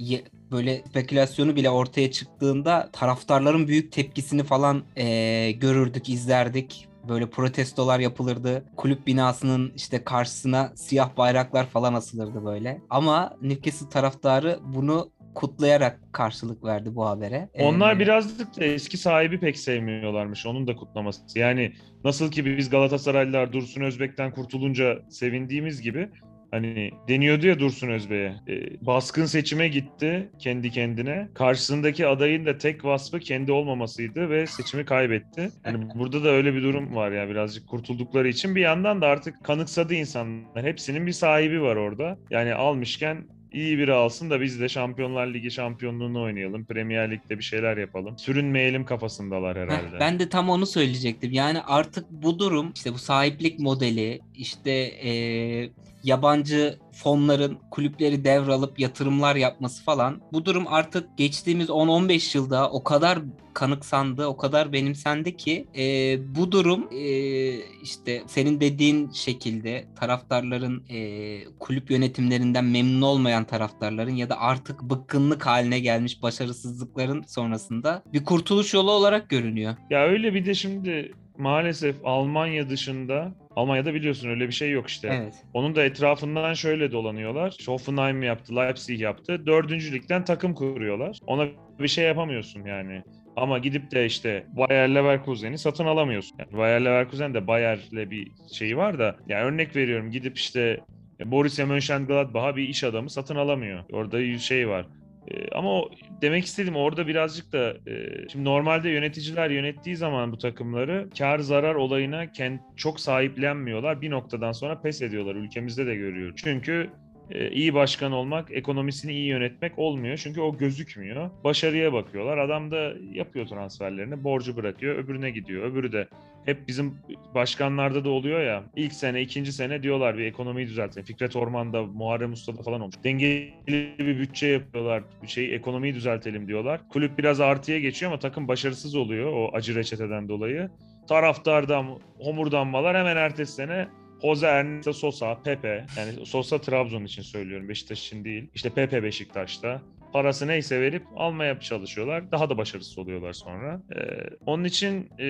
böyle 0.50 0.82
spekülasyonu 0.88 1.56
bile 1.56 1.70
ortaya 1.70 2.11
çıktığında 2.11 2.88
taraftarların 2.92 3.68
büyük 3.68 3.92
tepkisini 3.92 4.42
falan 4.42 4.82
ee, 4.96 5.52
görürdük, 5.52 6.08
izlerdik 6.08 6.88
böyle 7.08 7.30
protestolar 7.30 8.00
yapılırdı. 8.00 8.64
Kulüp 8.76 9.06
binasının 9.06 9.73
işte 9.76 10.04
karşısına 10.04 10.73
siyah 10.75 11.16
bayraklar 11.16 11.66
falan 11.66 11.94
asılırdı 11.94 12.44
böyle. 12.44 12.80
Ama 12.90 13.37
Newcastle 13.42 13.88
taraftarı 13.88 14.61
bunu 14.64 15.11
kutlayarak 15.37 16.00
karşılık 16.12 16.64
verdi 16.64 16.95
bu 16.95 17.07
habere. 17.07 17.49
Onlar 17.55 17.97
Ee, 17.97 17.99
birazcık 17.99 18.61
da 18.61 18.64
eski 18.64 18.97
sahibi 18.97 19.40
pek 19.40 19.59
sevmiyorlarmış. 19.59 20.47
Onun 20.47 20.66
da 20.66 20.76
kutlaması. 20.76 21.38
Yani 21.38 21.73
nasıl 22.05 22.31
ki 22.31 22.45
biz 22.47 22.71
Galatasaraylılar 22.71 23.52
Dursun 23.52 23.81
Özbek'ten 23.81 24.31
kurtulunca 24.31 24.99
sevindiğimiz 25.09 25.83
gibi 25.83 26.09
hani 26.50 26.90
deniyordu 27.09 27.47
ya 27.47 27.59
Dursun 27.59 27.88
Özbek'e. 27.88 28.52
e, 28.52 28.87
baskın 28.87 29.25
seçime 29.25 29.69
gitti 29.69 30.28
kendi 30.38 30.71
kendine. 30.71 31.28
Karşısındaki 31.35 32.07
adayın 32.07 32.47
da 32.47 32.59
tek 32.59 32.85
vasfı 32.85 33.19
kendi 33.19 33.52
olmamasıydı 33.52 34.31
ve 34.31 34.47
seçimi 34.47 34.85
kaybetti. 34.85 35.50
Yani 35.66 35.88
burada 35.95 36.25
da 36.25 36.28
öyle 36.28 36.55
bir 36.55 36.62
durum 36.62 36.95
var 36.95 37.11
ya 37.11 37.28
birazcık 37.28 37.69
kurtuldukları 37.69 38.28
için. 38.28 38.57
Bir 38.57 38.61
yandan 38.61 39.02
da 39.02 39.07
artık 39.07 39.45
kanıksadı 39.45 39.95
insanlar. 39.95 40.64
Hepsinin 40.64 41.07
bir 41.07 41.12
sahibi 41.12 41.62
var 41.62 41.76
orada. 41.76 42.19
Yani 42.31 42.55
almışken 42.55 43.36
iyi 43.56 43.78
biri 43.78 43.92
alsın 43.92 44.30
da 44.30 44.40
biz 44.40 44.60
de 44.60 44.68
Şampiyonlar 44.68 45.26
Ligi 45.26 45.50
şampiyonluğunu 45.50 46.22
oynayalım. 46.22 46.64
Premier 46.64 47.10
Lig'de 47.10 47.38
bir 47.38 47.44
şeyler 47.44 47.76
yapalım. 47.76 48.18
Sürünmeyelim 48.18 48.84
kafasındalar 48.84 49.56
Heh, 49.56 49.62
herhalde. 49.62 50.00
Ben 50.00 50.18
de 50.18 50.28
tam 50.28 50.50
onu 50.50 50.66
söyleyecektim. 50.66 51.32
Yani 51.32 51.60
artık 51.62 52.10
bu 52.10 52.38
durum 52.38 52.72
işte 52.75 52.92
bu 52.92 52.98
sahiplik 52.98 53.60
modeli 53.60 54.20
işte 54.34 54.70
eee, 55.02 55.70
yabancı 56.06 56.78
fonların 56.92 57.58
kulüpleri 57.70 58.25
devralıp 58.25 58.78
yatırımlar 58.78 59.36
yapması 59.36 59.84
falan 59.84 60.20
bu 60.32 60.44
durum 60.44 60.64
artık 60.68 61.16
geçtiğimiz 61.18 61.68
10-15 61.70 62.36
yılda 62.38 62.70
o 62.70 62.84
kadar 62.84 63.18
kanıksandı, 63.54 64.26
o 64.26 64.36
kadar 64.36 64.72
benimsendi 64.72 65.36
ki 65.36 65.66
eee, 65.75 66.20
bu 66.36 66.52
durum 66.52 66.88
eee, 66.92 67.60
işte 67.82 68.22
senin 68.26 68.60
dediğin 68.60 69.10
şekilde 69.10 69.84
taraftarların 70.00 70.84
eee, 70.88 71.44
kulüp 71.60 71.90
yönetimlerinden 71.90 72.64
memnun 72.64 73.02
olmayan 73.02 73.44
taraftarların 73.44 74.14
ya 74.16 74.28
da 74.28 74.40
artık 74.40 74.82
bıkkınlık 74.82 75.46
haline 75.46 75.78
gelmiş 75.80 76.22
başarısızlıkların 76.22 77.23
sonrasında 77.23 78.02
bir 78.12 78.25
kurtuluş 78.25 78.75
yolu 78.75 78.90
olarak 78.90 79.28
görünüyor. 79.28 79.76
Ya 79.90 80.06
öyle 80.06 80.34
bir 80.34 80.47
de 80.47 80.54
şimdi 80.54 81.12
maalesef 81.38 81.96
Almanya 82.04 82.70
dışında 82.70 83.34
Almanya'da 83.56 83.94
biliyorsun 83.94 84.28
öyle 84.28 84.46
bir 84.46 84.52
şey 84.52 84.70
yok 84.70 84.88
işte. 84.88 85.08
Evet. 85.12 85.34
Onun 85.54 85.76
da 85.76 85.84
etrafından 85.84 86.54
şöyle 86.54 86.92
dolanıyorlar. 86.92 87.56
Hoffenheim 87.66 88.22
yaptı, 88.22 88.56
Leipzig 88.56 89.00
yaptı. 89.00 89.46
Dördüncü 89.46 89.92
ligden 89.92 90.25
takım 90.25 90.54
kuruyorlar. 90.54 91.18
Ona 91.26 91.49
bir 91.80 91.88
şey 91.88 92.04
yapamıyorsun 92.04 92.64
yani. 92.64 93.02
Ama 93.36 93.58
gidip 93.58 93.90
de 93.90 94.06
işte 94.06 94.46
Bayer 94.56 94.94
Leverkusen'i 94.94 95.58
satın 95.58 95.86
alamıyorsun. 95.86 96.36
Yani 96.38 96.58
Bayer 96.58 96.84
Leverkusen 96.84 97.34
de 97.34 97.46
Bayer'le 97.46 98.10
bir 98.10 98.28
şeyi 98.52 98.76
var 98.76 98.99
da 98.99 99.16
yani 99.28 99.44
örnek 99.44 99.76
veriyorum 99.76 100.10
gidip 100.10 100.36
işte 100.36 100.80
Borussia 101.25 101.66
Mönchengladbach'a 101.66 102.56
bir 102.56 102.68
iş 102.68 102.84
adamı 102.84 103.10
satın 103.10 103.36
alamıyor. 103.36 103.84
Orada 103.92 104.18
bir 104.18 104.38
şey 104.38 104.68
var. 104.68 104.86
Ee, 105.30 105.49
ama 105.52 105.71
o, 105.71 105.91
demek 106.23 106.45
istedim 106.45 106.76
orada 106.76 107.06
birazcık 107.06 107.52
da 107.52 107.76
e, 107.86 108.28
şimdi 108.32 108.45
normalde 108.45 108.89
yöneticiler 108.89 109.50
yönettiği 109.50 109.97
zaman 109.97 110.32
bu 110.32 110.39
takımları 110.39 111.08
kar 111.19 111.39
zarar 111.39 111.75
olayına 111.75 112.32
kend, 112.32 112.58
çok 112.76 113.00
sahiplenmiyorlar. 113.00 114.00
Bir 114.00 114.10
noktadan 114.10 114.52
sonra 114.52 114.80
pes 114.80 115.02
ediyorlar. 115.02 115.34
Ülkemizde 115.34 115.86
de 115.86 115.95
görüyoruz. 115.95 116.41
Çünkü 116.45 116.91
e, 117.30 117.50
iyi 117.50 117.75
başkan 117.75 118.12
olmak, 118.12 118.50
ekonomisini 118.50 119.12
iyi 119.12 119.26
yönetmek 119.26 119.78
olmuyor. 119.78 120.17
Çünkü 120.17 120.41
o 120.41 120.56
gözükmüyor. 120.56 121.30
Başarıya 121.45 121.93
bakıyorlar. 121.93 122.39
Adam 122.39 122.71
da 122.71 122.93
yapıyor 123.12 123.47
transferlerini, 123.47 124.25
borcu 124.25 124.56
bırakıyor, 124.56 124.97
öbürüne 124.97 125.30
gidiyor. 125.30 125.65
Öbürü 125.65 125.93
de 125.93 126.08
hep 126.47 126.69
bizim 126.69 126.95
başkanlarda 127.35 128.04
da 128.04 128.11
oluyor 128.11 128.41
ya. 128.41 128.65
İlk 128.76 128.93
sene, 128.93 129.23
ikinci 129.23 129.52
sene 129.52 129.82
diyorlar 129.82 130.19
bir 130.19 130.25
ekonomiyi 130.25 130.67
düzeltelim. 130.67 131.06
Fikret 131.06 131.37
Orman'da, 131.37 131.82
Muharrem 131.82 132.32
Usta'da 132.32 132.63
falan 132.63 132.80
olmuş. 132.80 132.95
Dengeli 133.04 133.95
bir 133.99 134.19
bütçe 134.19 134.47
yapıyorlar. 134.47 135.02
Bir 135.23 135.28
şey 135.28 135.54
ekonomiyi 135.54 135.95
düzeltelim 135.95 136.49
diyorlar. 136.49 136.89
Kulüp 136.89 137.19
biraz 137.19 137.41
artıya 137.41 137.78
geçiyor 137.78 138.13
ama 138.13 138.19
takım 138.19 138.49
başarısız 138.49 138.95
oluyor 138.95 139.32
o 139.32 139.50
acı 139.52 139.75
reçeteden 139.75 140.28
dolayı. 140.28 140.71
Taraftardan 141.09 141.99
homurdanmalar 142.19 142.97
hemen 142.97 143.17
ertesi 143.17 143.52
sene 143.52 143.89
Jose 144.23 144.47
Ernesto 144.47 144.93
Sosa, 144.93 145.43
Pepe. 145.43 145.87
Yani 145.99 146.26
Sosa 146.26 146.61
Trabzon 146.61 147.04
için 147.04 147.23
söylüyorum. 147.23 147.69
Beşiktaş 147.69 148.06
için 148.06 148.25
değil. 148.25 148.50
İşte 148.54 148.71
Pepe 148.71 149.02
Beşiktaş'ta. 149.02 149.82
Parası 150.17 150.47
neyse 150.47 150.81
verip 150.81 151.02
almaya 151.17 151.61
çalışıyorlar. 151.61 152.33
Daha 152.33 152.50
da 152.50 152.59
başarısız 152.59 152.99
oluyorlar 152.99 153.33
sonra. 153.33 153.83
Ee, 153.97 154.00
onun 154.47 154.65
için 154.65 155.11
e, 155.19 155.26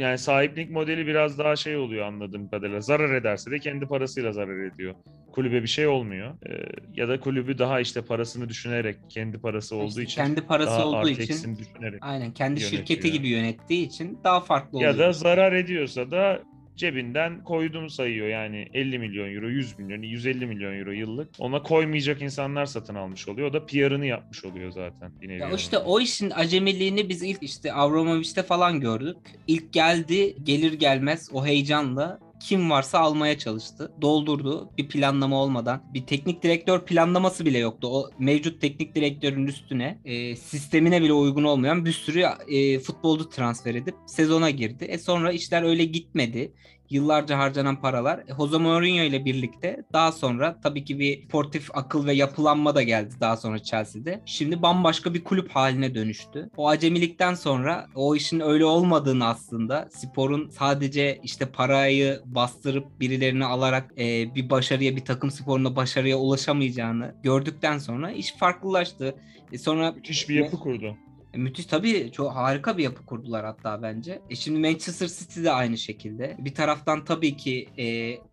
yani 0.00 0.18
sahiplik 0.18 0.70
modeli 0.70 1.06
biraz 1.06 1.38
daha 1.38 1.56
şey 1.56 1.76
oluyor 1.76 2.06
anladığım 2.06 2.48
kadarıyla. 2.50 2.80
Zarar 2.80 3.14
ederse 3.14 3.50
de 3.50 3.58
kendi 3.58 3.86
parasıyla 3.86 4.32
zarar 4.32 4.72
ediyor. 4.72 4.94
Kulübe 5.32 5.62
bir 5.62 5.68
şey 5.68 5.86
olmuyor. 5.86 6.34
Ee, 6.50 6.64
ya 6.94 7.08
da 7.08 7.20
kulübü 7.20 7.58
daha 7.58 7.80
işte 7.80 8.02
parasını 8.02 8.48
düşünerek 8.48 8.96
kendi 9.08 9.38
parası 9.38 9.76
olduğu 9.76 9.88
İşte 9.88 10.02
için 10.02 10.22
kendi 10.22 10.40
parası 10.40 10.70
daha 10.70 10.86
olduğu 10.86 11.08
için 11.08 11.58
düşünerek. 11.58 11.98
aynen 12.00 12.32
kendi 12.32 12.60
yönetiyor. 12.60 12.86
şirketi 12.86 13.12
gibi 13.12 13.28
yönettiği 13.28 13.86
için 13.86 14.18
daha 14.24 14.40
farklı 14.40 14.78
oluyor. 14.78 14.92
Ya 14.92 14.98
da 14.98 15.12
zarar 15.12 15.52
ediyorsa 15.52 16.10
da 16.10 16.42
cebinden 16.78 17.44
koyduğunu 17.44 17.90
sayıyor. 17.90 18.28
Yani 18.28 18.68
50 18.74 18.98
milyon 18.98 19.34
euro, 19.34 19.48
100 19.48 19.78
milyon, 19.78 20.02
150 20.02 20.46
milyon 20.46 20.78
euro 20.78 20.90
yıllık. 20.90 21.28
Ona 21.38 21.62
koymayacak 21.62 22.22
insanlar 22.22 22.66
satın 22.66 22.94
almış 22.94 23.28
oluyor. 23.28 23.50
O 23.50 23.52
da 23.52 23.66
PR'ını 23.66 24.06
yapmış 24.06 24.44
oluyor 24.44 24.70
zaten. 24.70 25.12
Bir 25.20 25.30
Ya 25.30 25.50
işte 25.50 25.78
o 25.78 26.00
işin 26.00 26.30
acemiliğini 26.30 27.08
biz 27.08 27.22
ilk 27.22 27.42
işte 27.42 27.72
Avramovich'te 27.72 28.42
falan 28.42 28.80
gördük. 28.80 29.16
İlk 29.46 29.72
geldi 29.72 30.36
gelir 30.42 30.72
gelmez 30.72 31.30
o 31.32 31.46
heyecanla 31.46 32.27
kim 32.40 32.70
varsa 32.70 32.98
almaya 32.98 33.38
çalıştı. 33.38 33.92
Doldurdu 34.02 34.70
bir 34.78 34.88
planlama 34.88 35.42
olmadan. 35.42 35.82
Bir 35.94 36.06
teknik 36.06 36.42
direktör 36.42 36.84
planlaması 36.84 37.44
bile 37.44 37.58
yoktu. 37.58 37.88
O 37.90 38.10
mevcut 38.18 38.60
teknik 38.60 38.94
direktörün 38.94 39.46
üstüne 39.46 39.98
e, 40.04 40.36
sistemine 40.36 41.02
bile 41.02 41.12
uygun 41.12 41.44
olmayan 41.44 41.84
bir 41.84 41.92
sürü 41.92 42.24
e, 42.48 42.78
futbolcu 42.78 43.28
transfer 43.28 43.74
edip 43.74 43.94
sezona 44.06 44.50
girdi. 44.50 44.84
E 44.84 44.98
sonra 44.98 45.32
işler 45.32 45.62
öyle 45.62 45.84
gitmedi. 45.84 46.52
Yıllarca 46.90 47.38
harcanan 47.38 47.80
paralar. 47.80 48.18
E, 48.18 48.34
Jose 48.36 48.58
Mourinho 48.58 49.02
ile 49.02 49.24
birlikte 49.24 49.84
daha 49.92 50.12
sonra 50.12 50.60
tabii 50.62 50.84
ki 50.84 50.98
bir 50.98 51.24
sportif 51.24 51.70
akıl 51.74 52.06
ve 52.06 52.12
yapılanma 52.12 52.74
da 52.74 52.82
geldi 52.82 53.14
daha 53.20 53.36
sonra 53.36 53.58
Chelsea'de. 53.58 54.22
Şimdi 54.26 54.62
bambaşka 54.62 55.14
bir 55.14 55.24
kulüp 55.24 55.50
haline 55.50 55.94
dönüştü. 55.94 56.50
O 56.56 56.68
acemilikten 56.68 57.34
sonra 57.34 57.86
o 57.94 58.16
işin 58.16 58.40
öyle 58.40 58.64
olmadığını 58.64 59.26
aslında 59.26 59.88
sporun 59.92 60.48
sadece 60.48 61.20
işte 61.22 61.46
parayı 61.46 62.20
bastırıp 62.24 63.00
birilerini 63.00 63.44
alarak 63.44 63.92
e, 63.98 64.34
bir 64.34 64.50
başarıya 64.50 64.96
bir 64.96 65.04
takım 65.04 65.30
sporunda 65.30 65.76
başarıya 65.76 66.16
ulaşamayacağını 66.16 67.14
gördükten 67.22 67.78
sonra 67.78 68.10
iş 68.10 68.34
farklılaştı. 68.36 69.14
E, 69.52 69.58
sonra 69.58 69.92
Müthiş 69.92 70.28
bir 70.28 70.34
yapı 70.34 70.58
kurdu. 70.58 70.96
Müthiş 71.34 71.66
tabii 71.66 72.10
çok 72.12 72.32
harika 72.32 72.78
bir 72.78 72.82
yapı 72.82 73.06
kurdular 73.06 73.44
hatta 73.44 73.82
bence. 73.82 74.22
E 74.30 74.34
şimdi 74.34 74.58
Manchester 74.58 75.08
City 75.08 75.44
de 75.44 75.50
aynı 75.50 75.78
şekilde. 75.78 76.36
Bir 76.38 76.54
taraftan 76.54 77.04
tabii 77.04 77.36
ki 77.36 77.68
e, 77.78 77.84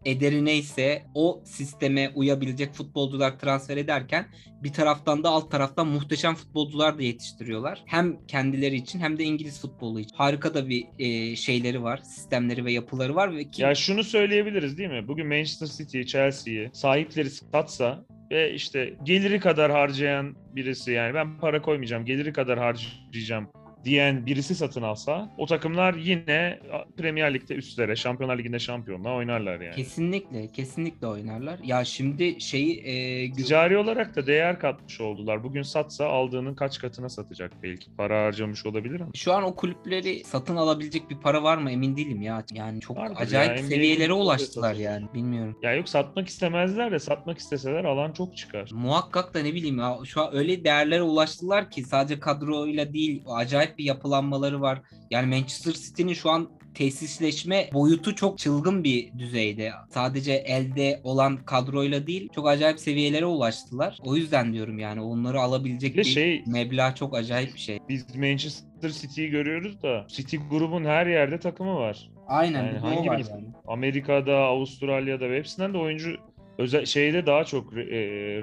ederi 0.06 0.46
neyse 0.46 1.04
o 1.14 1.42
sisteme 1.46 2.12
uyabilecek 2.16 2.74
futbolcular 2.74 3.40
transfer 3.40 3.78
ederken 3.78 4.28
bir 4.64 4.74
taraftan 4.74 5.24
da 5.24 5.30
alt 5.30 5.52
taraftan 5.52 5.88
muhteşem 5.88 6.36
futbolcular 6.36 6.98
da 6.98 7.04
yetiştiriyorlar. 7.04 7.84
Hem 7.86 8.26
kendileri 8.28 8.76
için 8.76 9.00
hem 9.00 9.20
de 9.20 9.24
İngiliz 9.24 9.62
futbolu 9.62 10.00
için. 10.00 10.16
Harika 10.16 10.54
da 10.54 10.70
bir 10.70 10.86
e, 11.00 11.36
şeyleri 11.36 11.84
var, 11.84 11.98
sistemleri 11.98 12.66
ve 12.66 12.72
yapıları 12.72 13.16
var 13.16 13.36
ve 13.36 13.50
ki 13.50 13.62
Ya 13.62 13.76
şunu 13.76 14.04
söyleyebiliriz 14.04 14.78
değil 14.78 14.90
mi? 14.90 15.08
Bugün 15.08 15.28
Manchester 15.28 15.68
City, 15.68 16.02
Chelsea'yi 16.02 16.70
sahipleri 16.74 17.30
satsa 17.30 18.06
ve 18.32 18.54
işte 18.54 18.94
geliri 19.04 19.40
kadar 19.40 19.72
harcayan 19.72 20.36
birisi 20.56 20.92
yani. 20.92 21.14
Ben 21.14 21.38
para 21.38 21.62
koymayacağım, 21.62 22.06
geliri 22.06 22.34
kadar 22.34 22.60
harcayacağım 22.60 23.50
diyen 23.86 24.26
birisi 24.26 24.56
satın 24.56 24.82
alsa 24.82 25.34
o 25.38 25.46
takımlar 25.46 25.94
yine 25.94 26.60
Premier 26.98 27.34
Lig'de 27.34 27.56
üstlere, 27.56 27.96
Şampiyonlar 27.96 28.38
Ligi'nde 28.38 28.60
şampiyonla 28.60 29.14
oynarlar 29.14 29.62
yani. 29.62 29.76
kesinlikle 29.76 30.48
kesinlikle 30.48 31.08
oynarlar. 31.08 31.60
Ya 31.64 31.86
şimdi 31.86 32.42
şeyi 32.42 32.80
e, 32.80 33.32
Ticari 33.32 33.78
olarak 33.78 34.16
da 34.16 34.28
değer 34.28 34.60
katmış 34.60 35.02
oldular. 35.02 35.44
Bugün 35.44 35.62
satsa 35.62 36.06
aldığının 36.08 36.56
kaç 36.56 36.80
katına 36.80 37.10
satacak 37.10 37.52
belki. 37.64 37.96
Para 37.98 38.26
harcamış 38.26 38.66
olabilir 38.66 39.00
ama. 39.00 39.12
Şu 39.16 39.34
an 39.34 39.44
o 39.44 39.56
kulüpleri 39.56 40.24
satın 40.24 40.56
alabilecek 40.56 41.10
bir 41.10 41.18
para 41.18 41.44
var 41.44 41.58
mı 41.58 41.72
emin 41.72 41.98
değilim 41.98 42.22
ya. 42.22 42.44
Yani 42.54 42.82
çok 42.82 42.98
Vardır 42.98 43.16
acayip 43.20 43.58
ya, 43.58 43.64
seviyelere 43.64 44.14
ulaştılar 44.14 44.76
yani. 44.76 45.06
Bilmiyorum. 45.14 45.58
Ya 45.62 45.74
yok 45.74 45.90
satmak 45.90 46.28
istemezler 46.28 46.92
de 46.92 47.00
satmak 47.00 47.38
isteseler 47.38 47.84
alan 47.84 48.12
çok 48.12 48.38
çıkar. 48.38 48.70
Muhakkak 48.74 49.34
da 49.34 49.40
ne 49.40 49.54
bileyim 49.54 49.80
ya 49.80 49.98
şu 50.06 50.22
an 50.22 50.36
öyle 50.36 50.64
değerlere 50.64 51.02
ulaştılar 51.02 51.72
ki 51.72 51.84
sadece 51.84 52.20
kadroyla 52.20 52.94
değil 52.94 53.24
acayip 53.28 53.75
bir 53.78 53.84
yapılanmaları 53.84 54.62
var. 54.62 54.82
Yani 55.12 55.36
Manchester 55.36 55.74
City'nin 55.74 56.14
şu 56.14 56.30
an 56.30 56.50
tesisleşme 56.74 57.70
boyutu 57.74 58.16
çok 58.16 58.38
çılgın 58.38 58.84
bir 58.84 59.14
düzeyde. 59.18 59.72
Sadece 59.90 60.34
elde 60.34 61.00
olan 61.04 61.38
kadroyla 61.46 62.08
değil 62.08 62.30
çok 62.36 62.48
acayip 62.48 62.80
seviyelere 62.80 63.26
ulaştılar. 63.26 63.98
O 64.04 64.16
yüzden 64.16 64.54
diyorum 64.54 64.80
yani 64.80 65.02
onları 65.02 65.42
alabilecek 65.42 65.94
Bir 65.94 65.98
bir 65.98 66.04
şey- 66.04 66.44
meblağ 66.48 66.96
çok 66.96 67.16
acayip 67.16 67.54
bir 67.54 67.60
şey. 67.60 67.80
Biz 67.90 68.16
Manchester 68.16 68.90
City'yi 68.90 69.30
görüyoruz 69.30 69.84
da 69.84 70.06
City 70.08 70.38
grubun 70.50 70.86
her 70.86 71.08
yerde 71.08 71.40
takımı 71.40 71.76
var. 71.76 72.10
Aynen 72.28 72.64
Yani 72.66 72.78
hangi 72.78 73.10
var 73.10 73.18
yani. 73.30 73.46
Amerika'da, 73.68 74.36
Avustralya'da 74.38 75.30
ve 75.30 75.38
hepsinden 75.38 75.74
de 75.74 75.78
oyuncu 75.78 76.16
özel 76.58 76.86
şeyde 76.86 77.26
daha 77.26 77.44
çok 77.44 77.74
e, 77.74 77.86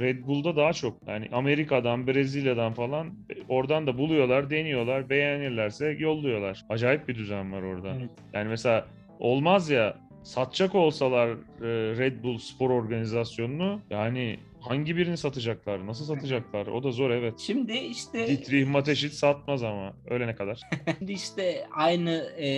Red 0.01 0.27
Bull'da 0.27 0.57
daha 0.57 0.73
çok. 0.73 0.97
Yani 1.07 1.29
Amerika'dan, 1.33 2.07
Brezilya'dan 2.07 2.73
falan 2.73 3.07
e, 3.07 3.35
oradan 3.49 3.87
da 3.87 3.99
buluyorlar, 3.99 4.51
deniyorlar, 4.51 5.11
beğenirlerse 5.11 5.97
yolluyorlar. 5.99 6.65
Acayip 6.69 7.09
bir 7.09 7.15
düzen 7.15 7.53
var 7.53 7.63
orada. 7.63 7.97
Evet. 8.01 8.11
Yani 8.33 8.49
mesela 8.49 8.87
olmaz 9.19 9.71
ya 9.71 9.97
satacak 10.23 10.75
olsalar 10.75 11.29
e, 11.29 11.37
Red 11.99 12.23
Bull 12.23 12.39
spor 12.39 12.71
organizasyonunu 12.71 13.81
yani 13.91 14.39
hangi 14.69 14.97
birini 14.97 15.17
satacaklar? 15.17 15.87
Nasıl 15.87 16.05
satacaklar? 16.05 16.67
O 16.67 16.83
da 16.83 16.91
zor 16.91 17.11
evet. 17.11 17.39
Şimdi 17.39 17.73
işte 17.73 18.29
Dietrich 18.29 18.69
Mateschitz 18.69 19.15
satmaz 19.15 19.63
ama 19.63 19.93
ölene 20.07 20.35
kadar. 20.35 20.61
Şimdi 20.99 21.13
işte 21.13 21.67
aynı 21.77 22.33
e, 22.37 22.49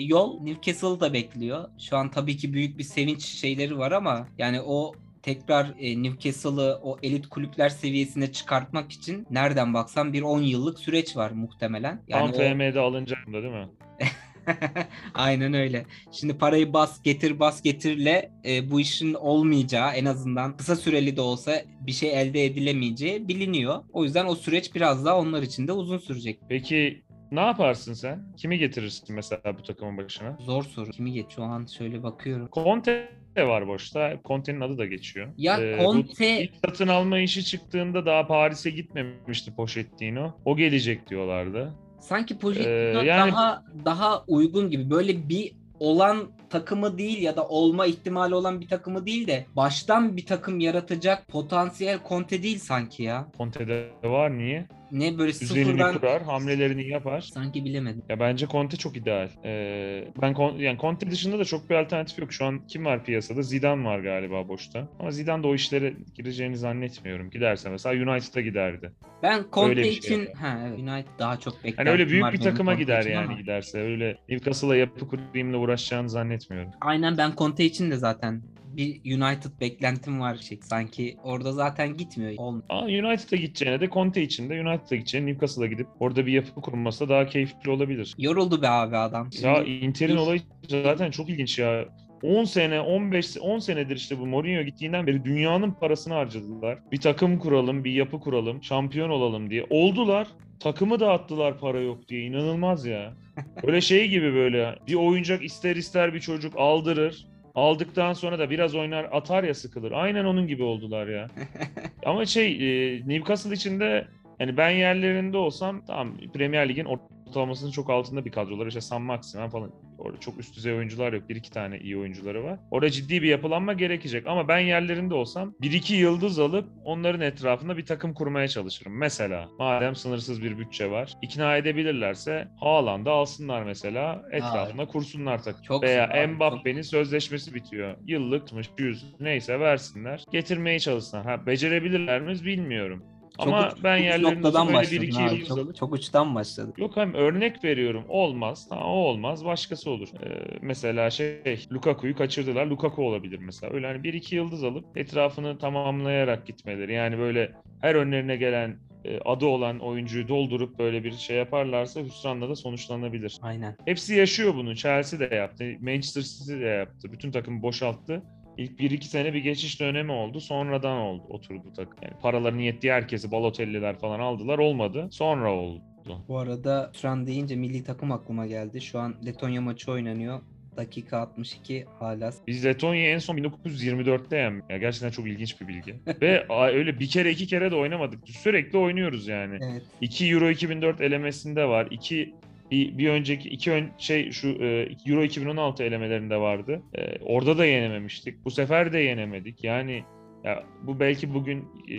yol 0.00 0.40
Newcastle'ı 0.42 1.00
da 1.00 1.12
bekliyor. 1.12 1.68
Şu 1.78 1.96
an 1.96 2.10
tabii 2.10 2.36
ki 2.36 2.52
büyük 2.52 2.78
bir 2.78 2.84
sevinç 2.84 3.24
şeyleri 3.24 3.78
var 3.78 3.92
ama 3.92 4.28
yani 4.38 4.60
o 4.60 4.92
tekrar 5.22 5.74
e, 5.78 6.02
Newcastle'ı 6.02 6.78
o 6.82 6.98
elit 7.02 7.28
kulüpler 7.28 7.68
seviyesine 7.68 8.32
çıkartmak 8.32 8.92
için 8.92 9.26
nereden 9.30 9.74
baksan 9.74 10.12
bir 10.12 10.22
10 10.22 10.42
yıllık 10.42 10.78
süreç 10.78 11.16
var 11.16 11.30
muhtemelen. 11.30 12.02
Yani 12.08 12.32
Tam 12.32 12.40
FM'de 12.40 12.80
alınacak 12.80 13.26
da 13.26 13.32
değil 13.32 13.54
mi? 13.54 13.68
Aynen 15.14 15.54
öyle. 15.54 15.86
Şimdi 16.12 16.38
parayı 16.38 16.72
bas 16.72 17.02
getir 17.02 17.40
bas 17.40 17.62
getirle 17.62 18.30
e, 18.44 18.70
bu 18.70 18.80
işin 18.80 19.14
olmayacağı 19.14 19.92
en 19.92 20.04
azından 20.04 20.56
kısa 20.56 20.76
süreli 20.76 21.16
de 21.16 21.20
olsa 21.20 21.62
bir 21.80 21.92
şey 21.92 22.20
elde 22.20 22.44
edilemeyeceği 22.44 23.28
biliniyor. 23.28 23.84
O 23.92 24.04
yüzden 24.04 24.26
o 24.26 24.34
süreç 24.34 24.74
biraz 24.74 25.04
daha 25.04 25.18
onlar 25.18 25.42
için 25.42 25.68
de 25.68 25.72
uzun 25.72 25.98
sürecek. 25.98 26.38
Peki 26.48 27.02
ne 27.32 27.40
yaparsın 27.40 27.92
sen? 27.92 28.32
Kimi 28.36 28.58
getirirsin 28.58 29.16
mesela 29.16 29.58
bu 29.58 29.62
takımın 29.62 29.96
başına? 29.98 30.36
Zor 30.40 30.62
soru. 30.62 30.90
Kimi 30.90 31.12
geç 31.12 31.26
şu 31.34 31.42
an 31.42 31.66
şöyle 31.66 32.02
bakıyorum. 32.02 32.48
Conte 32.52 33.08
var 33.36 33.68
boşta. 33.68 34.20
Conte'nin 34.24 34.60
adı 34.60 34.78
da 34.78 34.86
geçiyor. 34.86 35.28
Ya 35.36 35.60
Ee, 35.60 35.78
Conte 35.84 36.42
ilk 36.42 36.52
satın 36.66 36.88
alma 36.88 37.18
işi 37.18 37.44
çıktığında 37.44 38.06
daha 38.06 38.26
Paris'e 38.26 38.70
gitmemişti 38.70 39.54
Pochettino. 39.54 40.36
O 40.44 40.56
gelecek 40.56 41.10
diyorlardı. 41.10 41.74
Sanki 42.00 42.38
Pochettino 42.38 43.02
Ee, 43.02 43.06
yani- 43.06 43.32
daha 43.32 43.64
daha 43.84 44.24
uygun 44.28 44.70
gibi. 44.70 44.90
Böyle 44.90 45.28
bir 45.28 45.52
olan 45.80 46.28
takımı 46.50 46.98
değil 46.98 47.22
ya 47.22 47.36
da 47.36 47.46
olma 47.48 47.86
ihtimali 47.86 48.34
olan 48.34 48.60
bir 48.60 48.68
takımı 48.68 49.06
değil 49.06 49.26
de 49.26 49.46
baştan 49.56 50.16
bir 50.16 50.26
takım 50.26 50.60
yaratacak 50.60 51.28
potansiyel 51.28 51.98
Conte 52.08 52.42
değil 52.42 52.58
sanki 52.58 53.02
ya. 53.02 53.26
Conte'de 53.38 53.90
var 54.04 54.38
niye? 54.38 54.66
Ne 54.92 55.18
böyle 55.18 55.32
Düzenini 55.32 55.64
sıfırdan 55.64 55.94
kurar, 55.98 56.22
hamlelerini 56.22 56.88
yapar. 56.88 57.20
sanki 57.20 57.64
bilemedim. 57.64 58.02
Ya 58.08 58.20
bence 58.20 58.46
Conte 58.46 58.76
çok 58.76 58.96
ideal. 58.96 59.28
Ee, 59.44 60.04
ben 60.22 60.32
Con- 60.32 60.58
yani 60.62 60.78
Conte 60.78 61.10
dışında 61.10 61.38
da 61.38 61.44
çok 61.44 61.70
bir 61.70 61.74
alternatif 61.74 62.18
yok. 62.18 62.32
Şu 62.32 62.44
an 62.44 62.66
kim 62.66 62.84
var 62.84 63.04
piyasada? 63.04 63.42
Zidane 63.42 63.84
var 63.84 63.98
galiba 64.00 64.48
boşta. 64.48 64.88
Ama 65.00 65.10
Zidane 65.10 65.42
de 65.42 65.46
o 65.46 65.54
işlere 65.54 65.94
gireceğini 66.14 66.56
zannetmiyorum. 66.56 67.30
Giderse 67.30 67.70
mesela 67.70 68.12
United'a 68.12 68.40
giderdi. 68.40 68.92
Ben 69.22 69.44
Conte 69.52 69.82
şey 69.84 69.92
için 69.92 70.18
yani. 70.18 70.32
ha 70.34 70.58
evet 70.68 70.78
United 70.78 71.18
daha 71.18 71.36
çok 71.40 71.54
beklentim 71.54 71.76
Hani 71.76 71.90
öyle 71.90 72.08
büyük 72.08 72.32
bir 72.32 72.38
takıma 72.38 72.72
Conte 72.72 72.82
gider 72.82 73.06
yani 73.06 73.26
ama 73.26 73.40
giderse. 73.40 73.80
Öyle 73.80 74.16
Newcastle'a 74.28 74.76
yapı 74.76 75.08
kurayımla 75.08 75.56
uğraşacağını 75.58 76.08
zannetmiyorum. 76.10 76.70
Aynen 76.80 77.18
ben 77.18 77.32
Conte 77.38 77.64
için 77.64 77.90
de 77.90 77.96
zaten 77.96 78.42
bir 78.76 79.16
United 79.16 79.50
beklentim 79.60 80.20
var 80.20 80.36
şey. 80.36 80.58
Sanki 80.62 81.16
orada 81.22 81.52
zaten 81.52 81.96
gitmiyor. 81.96 82.32
Olmuyor. 82.36 82.64
Ama 82.68 82.82
United'a 82.82 83.36
gideceğine 83.36 83.80
de 83.80 83.88
Conte 83.88 84.22
için 84.22 84.50
de 84.50 84.60
United'a 84.60 84.96
gideceğine 84.96 85.30
Newcastle'a 85.30 85.66
gidip 85.66 85.86
orada 86.00 86.26
bir 86.26 86.32
yapı 86.32 86.60
kurması 86.60 87.04
da 87.04 87.08
daha 87.08 87.26
keyifli 87.26 87.70
olabilir. 87.70 88.14
Yoruldu 88.18 88.62
be 88.62 88.68
abi 88.68 88.96
adam. 88.96 89.30
Ya 89.42 89.62
Inter'in 89.64 90.16
olayı 90.16 90.40
zaten 90.68 91.10
çok 91.10 91.28
ilginç 91.30 91.58
ya. 91.58 91.84
10 92.22 92.44
sene, 92.44 92.80
15, 92.80 93.36
10 93.40 93.58
senedir 93.58 93.96
işte 93.96 94.18
bu 94.18 94.26
Mourinho 94.26 94.62
gittiğinden 94.62 95.06
beri 95.06 95.24
dünyanın 95.24 95.70
parasını 95.70 96.14
harcadılar. 96.14 96.78
Bir 96.92 97.00
takım 97.00 97.38
kuralım, 97.38 97.84
bir 97.84 97.92
yapı 97.92 98.20
kuralım, 98.20 98.62
şampiyon 98.62 99.10
olalım 99.10 99.50
diye. 99.50 99.66
Oldular. 99.70 100.28
Takımı 100.60 101.00
dağıttılar 101.00 101.58
para 101.58 101.80
yok 101.80 102.08
diye. 102.08 102.22
İnanılmaz 102.22 102.86
ya. 102.86 103.14
Böyle 103.66 103.80
şey 103.80 104.08
gibi 104.08 104.34
böyle. 104.34 104.78
Bir 104.88 104.94
oyuncak 104.94 105.44
ister 105.44 105.76
ister 105.76 106.14
bir 106.14 106.20
çocuk 106.20 106.54
aldırır. 106.56 107.26
Aldıktan 107.54 108.12
sonra 108.12 108.38
da 108.38 108.50
biraz 108.50 108.74
oynar 108.74 109.08
atar 109.12 109.44
ya 109.44 109.54
sıkılır. 109.54 109.92
Aynen 109.92 110.24
onun 110.24 110.46
gibi 110.46 110.62
oldular 110.62 111.06
ya. 111.06 111.28
Ama 112.06 112.26
şey 112.26 112.52
e, 112.52 113.00
Newcastle 113.08 113.54
içinde 113.54 114.06
yani 114.40 114.56
ben 114.56 114.70
yerlerinde 114.70 115.36
olsam 115.36 115.84
tamam 115.86 116.16
Premier 116.34 116.68
Lig'in 116.68 116.84
ortalamasının 117.30 117.70
çok 117.70 117.90
altında 117.90 118.24
bir 118.24 118.30
kadrolar. 118.30 118.66
İşte 118.66 118.80
Sam 118.80 119.02
Maximen 119.02 119.50
falan. 119.50 119.72
Orada 119.98 120.20
çok 120.20 120.38
üst 120.38 120.56
düzey 120.56 120.72
oyuncular 120.74 121.12
yok. 121.12 121.28
Bir 121.28 121.36
iki 121.36 121.50
tane 121.50 121.78
iyi 121.78 121.98
oyuncuları 121.98 122.44
var. 122.44 122.58
Orada 122.70 122.90
ciddi 122.90 123.22
bir 123.22 123.28
yapılanma 123.28 123.72
gerekecek. 123.72 124.26
Ama 124.26 124.48
ben 124.48 124.58
yerlerinde 124.58 125.14
olsam 125.14 125.54
bir 125.60 125.72
iki 125.72 125.94
yıldız 125.94 126.38
alıp 126.38 126.68
onların 126.84 127.20
etrafında 127.20 127.76
bir 127.76 127.86
takım 127.86 128.14
kurmaya 128.14 128.48
çalışırım. 128.48 128.98
Mesela 128.98 129.48
madem 129.58 129.96
sınırsız 129.96 130.42
bir 130.42 130.58
bütçe 130.58 130.90
var. 130.90 131.12
ikna 131.22 131.56
edebilirlerse 131.56 132.48
Haaland'ı 132.60 133.10
alsınlar 133.10 133.62
mesela. 133.62 134.22
Etrafında 134.32 134.86
kursunlar 134.86 135.42
takım. 135.42 135.62
Çok 135.62 135.82
Veya 135.82 136.26
Mbappe'nin 136.28 136.82
sözleşmesi 136.82 137.54
bitiyor. 137.54 137.96
Yıllık 138.06 138.48
100 138.78 139.20
neyse 139.20 139.60
versinler. 139.60 140.24
Getirmeye 140.32 140.78
çalışsınlar. 140.78 141.26
Ha 141.26 141.46
becerebilirler 141.46 142.20
mi 142.20 142.34
bilmiyorum. 142.44 143.04
Ama 143.42 143.68
uç- 143.68 143.84
ben 143.84 144.22
olsam 144.44 144.68
böyle 144.68 144.78
bir 144.78 144.82
başladın 144.82 145.06
iki 145.06 145.18
abi. 145.18 145.34
yıldız 145.34 145.48
Çok, 145.48 145.58
alıp 145.58 145.76
çok 145.76 145.92
uçtan 145.92 146.34
başladı. 146.34 146.72
Yok 146.76 146.96
hem 146.96 147.14
örnek 147.14 147.64
veriyorum. 147.64 148.04
Olmaz. 148.08 148.66
Tamam 148.68 148.86
o 148.86 148.96
olmaz. 148.96 149.44
Başkası 149.44 149.90
olur. 149.90 150.08
Ee, 150.22 150.58
mesela 150.62 151.10
şey 151.10 151.66
Lukaku'yu 151.72 152.16
kaçırdılar. 152.16 152.66
Lukaku 152.66 153.06
olabilir 153.06 153.38
mesela. 153.38 153.72
Öyle 153.74 153.86
hani 153.86 154.02
bir 154.02 154.14
iki 154.14 154.36
yıldız 154.36 154.64
alıp 154.64 154.96
etrafını 154.96 155.58
tamamlayarak 155.58 156.46
gitmeleri. 156.46 156.92
Yani 156.92 157.18
böyle 157.18 157.52
her 157.80 157.94
önlerine 157.94 158.36
gelen 158.36 158.76
e, 159.04 159.18
adı 159.24 159.46
olan 159.46 159.78
oyuncuyu 159.78 160.28
doldurup 160.28 160.78
böyle 160.78 161.04
bir 161.04 161.12
şey 161.12 161.36
yaparlarsa 161.36 162.00
hüsranla 162.00 162.48
da 162.48 162.56
sonuçlanabilir. 162.56 163.38
Aynen. 163.42 163.76
Hepsi 163.84 164.14
yaşıyor 164.14 164.54
bunu. 164.54 164.76
Chelsea 164.76 165.20
de 165.30 165.34
yaptı. 165.34 165.64
Manchester 165.80 166.22
City 166.22 166.52
de 166.52 166.66
yaptı. 166.66 167.12
Bütün 167.12 167.30
takımı 167.30 167.62
boşalttı. 167.62 168.22
İlk 168.60 168.80
1-2 168.80 169.04
sene 169.04 169.34
bir 169.34 169.38
geçiş 169.38 169.80
dönemi 169.80 170.12
oldu. 170.12 170.40
Sonradan 170.40 170.96
oldu 170.96 171.22
oturdu 171.28 171.72
takım. 171.76 171.98
Yani 172.02 172.14
paralarını 172.22 172.62
yettiği 172.62 172.92
herkesi 172.92 173.30
Balotelli'ler 173.30 173.98
falan 173.98 174.20
aldılar. 174.20 174.58
Olmadı. 174.58 175.08
Sonra 175.10 175.52
oldu. 175.52 175.82
Bu 176.28 176.38
arada 176.38 176.92
Turan 176.92 177.26
deyince 177.26 177.56
milli 177.56 177.84
takım 177.84 178.12
aklıma 178.12 178.46
geldi. 178.46 178.80
Şu 178.80 178.98
an 178.98 179.14
Letonya 179.26 179.60
maçı 179.60 179.92
oynanıyor. 179.92 180.40
Dakika 180.76 181.18
62 181.18 181.84
hala. 181.98 182.32
Biz 182.46 182.64
Letonya'yı 182.64 183.14
en 183.14 183.18
son 183.18 183.36
1924'te 183.36 184.36
yendik. 184.36 184.70
Ya 184.70 184.78
gerçekten 184.78 185.10
çok 185.10 185.26
ilginç 185.26 185.60
bir 185.60 185.68
bilgi. 185.68 185.96
Ve 186.20 186.46
öyle 186.50 187.00
bir 187.00 187.08
kere 187.08 187.30
iki 187.30 187.46
kere 187.46 187.70
de 187.70 187.76
oynamadık. 187.76 188.28
Sürekli 188.28 188.78
oynuyoruz 188.78 189.28
yani. 189.28 189.58
Evet. 189.72 189.82
2 190.00 190.26
Euro 190.26 190.50
2004 190.50 191.00
elemesinde 191.00 191.64
var. 191.64 191.88
2 191.90 192.34
bir, 192.70 192.98
bir 192.98 193.08
önceki 193.08 193.48
iki 193.48 193.72
ön, 193.72 193.90
şey 193.98 194.30
şu 194.30 194.48
e, 194.48 194.88
Euro 195.06 195.24
2016 195.24 195.84
elemelerinde 195.84 196.36
vardı. 196.36 196.82
E, 196.94 197.18
orada 197.20 197.58
da 197.58 197.64
yenememiştik. 197.64 198.44
Bu 198.44 198.50
sefer 198.50 198.92
de 198.92 198.98
yenemedik. 198.98 199.64
Yani 199.64 200.04
ya 200.44 200.64
bu 200.82 201.00
belki 201.00 201.34
bugün 201.34 201.68
e, 201.88 201.94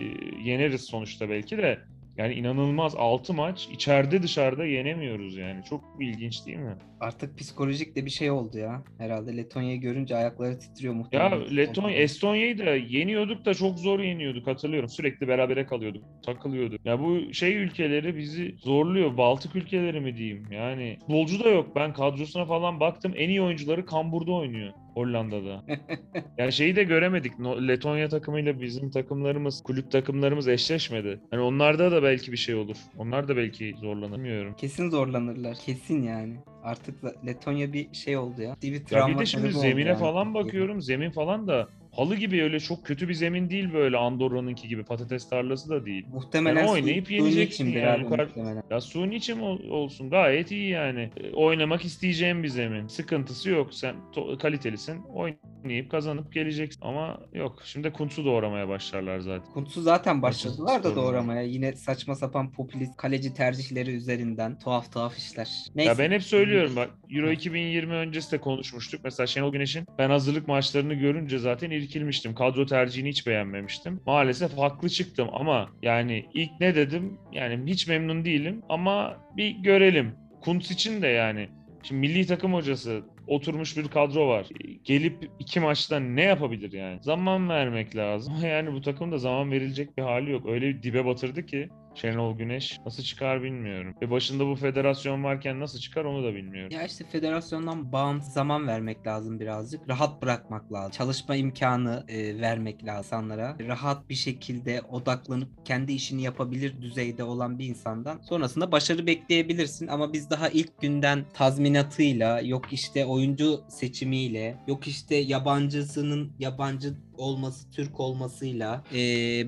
yeneriz 0.49 0.81
sonuçta 0.81 1.29
belki 1.29 1.57
de 1.57 1.79
yani 2.17 2.33
inanılmaz 2.33 2.95
6 2.95 3.33
maç 3.33 3.67
içeride 3.71 4.23
dışarıda 4.23 4.65
yenemiyoruz 4.65 5.37
yani. 5.37 5.63
Çok 5.63 5.83
ilginç 5.99 6.45
değil 6.45 6.57
mi? 6.57 6.75
Artık 6.99 7.37
psikolojik 7.37 7.95
de 7.95 8.05
bir 8.05 8.09
şey 8.09 8.31
oldu 8.31 8.57
ya. 8.57 8.83
Herhalde 8.97 9.37
Letonya'yı 9.37 9.81
görünce 9.81 10.15
ayakları 10.15 10.59
titriyor 10.59 10.93
Ya 10.93 10.99
muhtemelen. 10.99 11.57
Letonya, 11.57 11.95
Estonya'yı 11.95 12.57
da 12.57 12.75
yeniyorduk 12.75 13.45
da 13.45 13.53
çok 13.53 13.79
zor 13.79 13.99
yeniyorduk 13.99 14.47
hatırlıyorum. 14.47 14.89
Sürekli 14.89 15.27
berabere 15.27 15.65
kalıyorduk, 15.65 16.03
takılıyorduk. 16.25 16.85
Ya 16.85 16.99
bu 16.99 17.33
şey 17.33 17.57
ülkeleri 17.57 18.17
bizi 18.17 18.55
zorluyor. 18.57 19.17
Baltık 19.17 19.55
ülkeleri 19.55 19.99
mi 19.99 20.17
diyeyim? 20.17 20.51
Yani 20.51 20.97
futbolcu 20.99 21.43
da 21.43 21.49
yok. 21.49 21.75
Ben 21.75 21.93
kadrosuna 21.93 22.45
falan 22.45 22.79
baktım. 22.79 23.13
En 23.15 23.29
iyi 23.29 23.41
oyuncuları 23.41 23.85
Kambur'da 23.85 24.31
oynuyor. 24.31 24.73
Hollanda'da. 24.93 25.63
yani 26.37 26.53
şeyi 26.53 26.75
de 26.75 26.83
göremedik. 26.83 27.39
No- 27.39 27.67
Letonya 27.67 28.09
takımıyla 28.09 28.61
bizim 28.61 28.91
takımlarımız, 28.91 29.63
kulüp 29.63 29.91
takımlarımız 29.91 30.47
eşleşmedi. 30.47 31.19
Hani 31.31 31.41
onlarda 31.41 31.91
da 31.91 32.03
belki 32.03 32.31
bir 32.31 32.37
şey 32.37 32.55
olur. 32.55 32.77
Onlar 32.97 33.27
da 33.27 33.37
belki 33.37 33.75
zorlanamıyorum. 33.81 34.53
Kesin 34.53 34.89
zorlanırlar. 34.89 35.57
Kesin 35.65 36.03
yani. 36.03 36.33
Artık 36.63 37.25
Letonya 37.25 37.73
bir 37.73 37.93
şey 37.93 38.17
oldu 38.17 38.41
ya. 38.41 38.55
Bir 38.61 38.73
Ya 38.73 38.83
travma 38.83 39.13
bir 39.13 39.19
de 39.19 39.25
şimdi 39.25 39.51
zemine 39.51 39.89
yani 39.89 39.99
falan 39.99 40.33
bakıyorum. 40.33 40.81
Zemin 40.81 41.11
falan 41.11 41.47
da 41.47 41.67
halı 42.01 42.15
gibi 42.15 42.43
öyle 42.43 42.59
çok 42.59 42.85
kötü 42.85 43.09
bir 43.09 43.13
zemin 43.13 43.49
değil 43.49 43.73
böyle 43.73 43.97
Andorra'nınki 43.97 44.67
gibi 44.67 44.83
patates 44.83 45.29
tarlası 45.29 45.69
da 45.69 45.85
değil. 45.85 46.05
Muhtemelen 46.13 46.55
Yani 46.59 46.67
su- 46.67 46.73
oynayıp 46.73 47.07
suyun 47.07 47.23
yeneceksin 47.23 47.67
yani. 47.71 47.87
abi 47.87 48.03
muhtemelen. 48.23 48.63
Ya 48.71 48.81
suyun 48.81 49.11
için 49.11 49.39
ol- 49.39 49.69
olsun 49.69 50.09
gayet 50.09 50.51
iyi 50.51 50.69
yani. 50.69 51.09
E, 51.17 51.31
oynamak 51.33 51.85
isteyeceğim 51.85 52.43
bir 52.43 52.47
zemin. 52.47 52.87
Sıkıntısı 52.87 53.49
yok. 53.49 53.73
Sen 53.73 53.95
to- 54.15 54.37
kalitelisin. 54.37 55.01
Oynayıp 55.03 55.91
kazanıp 55.91 56.33
geleceksin. 56.33 56.81
Ama 56.81 57.19
yok. 57.33 57.61
Şimdi 57.65 57.91
Kuntz'u 57.91 58.25
doğramaya 58.25 58.67
başlarlar 58.67 59.19
zaten. 59.19 59.51
Kuntsu 59.53 59.81
zaten 59.81 60.21
başladılar 60.21 60.83
da 60.83 60.95
doğramaya. 60.95 61.41
Yine 61.41 61.73
saçma 61.75 62.15
sapan 62.15 62.51
popülist 62.51 62.97
kaleci 62.97 63.33
tercihleri 63.33 63.91
üzerinden 63.95 64.59
tuhaf 64.59 64.93
tuhaf 64.93 65.17
işler. 65.17 65.49
Neyse. 65.75 65.91
Ya 65.91 65.97
ben 65.97 66.11
hep 66.11 66.23
söylüyorum 66.23 66.75
bak 66.75 66.89
Euro 67.09 67.31
2020 67.31 67.93
öncesi 67.93 68.31
de 68.31 68.37
konuşmuştuk. 68.37 69.01
Mesela 69.03 69.27
Şenol 69.27 69.51
Güneş'in 69.51 69.85
ben 69.97 70.09
hazırlık 70.09 70.47
maçlarını 70.47 70.93
görünce 70.93 71.39
zaten 71.39 71.69
irkilmiştim. 71.91 72.35
Kadro 72.35 72.65
tercihini 72.65 73.09
hiç 73.09 73.27
beğenmemiştim. 73.27 74.01
Maalesef 74.05 74.57
haklı 74.57 74.89
çıktım 74.89 75.27
ama 75.33 75.69
yani 75.81 76.25
ilk 76.33 76.51
ne 76.59 76.75
dedim? 76.75 77.17
Yani 77.31 77.71
hiç 77.71 77.87
memnun 77.87 78.25
değilim 78.25 78.61
ama 78.69 79.17
bir 79.37 79.49
görelim. 79.49 80.15
Kuntz 80.41 80.71
için 80.71 81.01
de 81.01 81.07
yani. 81.07 81.49
Şimdi 81.83 82.01
milli 82.01 82.27
takım 82.27 82.53
hocası 82.53 83.01
oturmuş 83.27 83.77
bir 83.77 83.87
kadro 83.87 84.27
var. 84.27 84.47
Gelip 84.83 85.29
iki 85.39 85.59
maçta 85.59 85.99
ne 85.99 86.23
yapabilir 86.23 86.71
yani? 86.71 86.99
Zaman 87.01 87.49
vermek 87.49 87.95
lazım. 87.95 88.33
Yani 88.43 88.73
bu 88.73 88.81
takımda 88.81 89.17
zaman 89.17 89.51
verilecek 89.51 89.97
bir 89.97 90.03
hali 90.03 90.31
yok. 90.31 90.45
Öyle 90.49 90.67
bir 90.67 90.83
dibe 90.83 91.05
batırdı 91.05 91.45
ki 91.45 91.69
Şenol 91.95 92.37
Güneş 92.37 92.79
nasıl 92.85 93.03
çıkar 93.03 93.43
bilmiyorum. 93.43 93.95
Ve 94.01 94.11
başında 94.11 94.47
bu 94.47 94.55
federasyon 94.55 95.23
varken 95.23 95.59
nasıl 95.59 95.79
çıkar 95.79 96.05
onu 96.05 96.23
da 96.23 96.35
bilmiyorum. 96.35 96.71
Ya 96.71 96.85
işte 96.85 97.05
federasyondan 97.11 97.91
bağımsız 97.91 98.33
zaman 98.33 98.67
vermek 98.67 99.07
lazım 99.07 99.39
birazcık. 99.39 99.89
Rahat 99.89 100.21
bırakmak 100.21 100.73
lazım. 100.73 100.91
Çalışma 100.91 101.35
imkanı 101.35 102.05
e, 102.07 102.41
vermek 102.41 102.85
lazım 102.85 103.11
insanlara. 103.11 103.55
Rahat 103.67 104.09
bir 104.09 104.15
şekilde 104.15 104.81
odaklanıp 104.81 105.65
kendi 105.65 105.93
işini 105.93 106.21
yapabilir 106.21 106.81
düzeyde 106.81 107.23
olan 107.23 107.59
bir 107.59 107.65
insandan 107.65 108.19
sonrasında 108.21 108.71
başarı 108.71 109.07
bekleyebilirsin. 109.07 109.87
Ama 109.87 110.13
biz 110.13 110.29
daha 110.29 110.49
ilk 110.49 110.81
günden 110.81 111.25
tazminatıyla, 111.33 112.41
yok 112.41 112.73
işte 112.73 113.05
oyuncu 113.05 113.61
seçimiyle, 113.69 114.57
yok 114.67 114.87
işte 114.87 115.15
yabancısının 115.15 116.31
yabancı 116.39 116.93
olması, 117.17 117.71
Türk 117.71 117.99
olmasıyla 117.99 118.83
e, 118.93 118.99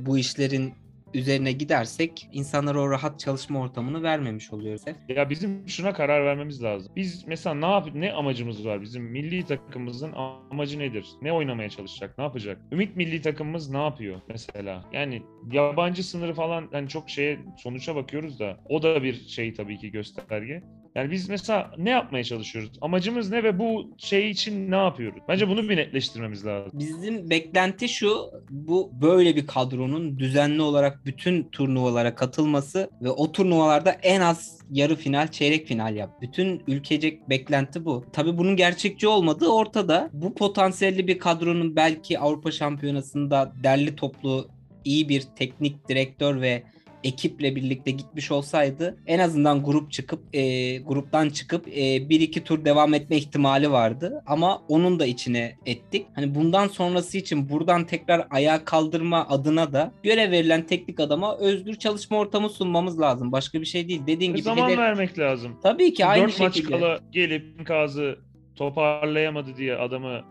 bu 0.05 0.17
işlerin 0.17 0.73
üzerine 1.13 1.51
gidersek 1.51 2.29
insanlara 2.31 2.81
o 2.81 2.89
rahat 2.89 3.19
çalışma 3.19 3.59
ortamını 3.59 4.03
vermemiş 4.03 4.53
oluyoruz. 4.53 4.81
Ya 5.09 5.29
bizim 5.29 5.69
şuna 5.69 5.93
karar 5.93 6.25
vermemiz 6.25 6.63
lazım. 6.63 6.93
Biz 6.95 7.27
mesela 7.27 7.53
ne 7.55 7.65
yap 7.65 7.89
ne 7.93 8.13
amacımız 8.13 8.65
var? 8.65 8.81
Bizim 8.81 9.03
milli 9.03 9.45
takımımızın 9.45 10.13
amacı 10.51 10.79
nedir? 10.79 11.05
Ne 11.21 11.33
oynamaya 11.33 11.69
çalışacak? 11.69 12.17
Ne 12.17 12.23
yapacak? 12.23 12.61
Ümit 12.71 12.95
milli 12.95 13.21
takımımız 13.21 13.69
ne 13.69 13.83
yapıyor 13.83 14.21
mesela? 14.29 14.83
Yani 14.93 15.23
yabancı 15.51 16.03
sınırı 16.03 16.33
falan 16.33 16.69
hani 16.71 16.89
çok 16.89 17.09
şeye 17.09 17.39
sonuça 17.57 17.95
bakıyoruz 17.95 18.39
da 18.39 18.57
o 18.69 18.83
da 18.83 19.03
bir 19.03 19.27
şey 19.27 19.53
tabii 19.53 19.77
ki 19.77 19.91
gösterge. 19.91 20.63
Yani 20.95 21.11
biz 21.11 21.29
mesela 21.29 21.71
ne 21.77 21.89
yapmaya 21.89 22.23
çalışıyoruz? 22.23 22.71
Amacımız 22.81 23.31
ne 23.31 23.43
ve 23.43 23.59
bu 23.59 23.89
şey 23.97 24.29
için 24.29 24.71
ne 24.71 24.75
yapıyoruz? 24.75 25.19
Bence 25.27 25.47
bunu 25.47 25.69
bir 25.69 25.77
netleştirmemiz 25.77 26.45
lazım. 26.45 26.71
Bizim 26.73 27.29
beklenti 27.29 27.89
şu, 27.89 28.31
bu 28.49 28.91
böyle 29.01 29.35
bir 29.35 29.47
kadronun 29.47 30.19
düzenli 30.19 30.61
olarak 30.61 31.05
bütün 31.05 31.43
turnuvalara 31.43 32.15
katılması 32.15 32.89
ve 33.01 33.09
o 33.09 33.31
turnuvalarda 33.31 33.91
en 33.91 34.21
az 34.21 34.59
yarı 34.71 34.95
final, 34.95 35.27
çeyrek 35.27 35.67
final 35.67 35.95
yap. 35.95 36.21
Bütün 36.21 36.63
ülkecek 36.67 37.29
beklenti 37.29 37.85
bu. 37.85 38.05
Tabii 38.13 38.37
bunun 38.37 38.55
gerçekçi 38.55 39.07
olmadığı 39.07 39.47
ortada. 39.47 40.09
Bu 40.13 40.35
potansiyelli 40.35 41.07
bir 41.07 41.19
kadronun 41.19 41.75
belki 41.75 42.19
Avrupa 42.19 42.51
Şampiyonası'nda 42.51 43.53
derli 43.63 43.95
toplu 43.95 44.47
iyi 44.85 45.09
bir 45.09 45.21
teknik 45.21 45.89
direktör 45.89 46.41
ve 46.41 46.63
ekiple 47.03 47.55
birlikte 47.55 47.91
gitmiş 47.91 48.31
olsaydı 48.31 48.97
en 49.07 49.19
azından 49.19 49.63
grup 49.63 49.91
çıkıp 49.91 50.35
e, 50.35 50.77
gruptan 50.77 51.29
çıkıp 51.29 51.67
e, 51.67 52.09
bir 52.09 52.19
iki 52.21 52.43
tur 52.43 52.65
devam 52.65 52.93
etme 52.93 53.17
ihtimali 53.17 53.71
vardı 53.71 54.23
ama 54.27 54.61
onun 54.67 54.99
da 54.99 55.05
içine 55.05 55.55
ettik. 55.65 56.05
Hani 56.15 56.35
bundan 56.35 56.67
sonrası 56.67 57.17
için 57.17 57.49
buradan 57.49 57.85
tekrar 57.85 58.27
ayağa 58.29 58.65
kaldırma 58.65 59.27
adına 59.29 59.73
da 59.73 59.91
görev 60.03 60.31
verilen 60.31 60.67
teknik 60.67 60.99
adama 60.99 61.37
özgür 61.37 61.75
çalışma 61.75 62.17
ortamı 62.17 62.49
sunmamız 62.49 62.99
lazım. 63.01 63.31
Başka 63.31 63.61
bir 63.61 63.65
şey 63.65 63.87
değil. 63.87 64.01
Dediğin 64.07 64.31
Ve 64.33 64.37
gibi 64.37 64.43
zaman 64.45 64.69
hedef- 64.69 64.77
vermek 64.77 65.19
lazım. 65.19 65.59
tabii 65.63 65.93
ki 65.93 66.05
aynı 66.05 66.23
Dört 66.27 66.39
maç 66.39 66.55
şekilde. 66.55 66.79
kala 66.79 66.99
gelip 67.11 67.65
Kazı 67.67 68.19
toparlayamadı 68.55 69.57
diye 69.57 69.75
adamı 69.75 70.09
e, 70.11 70.23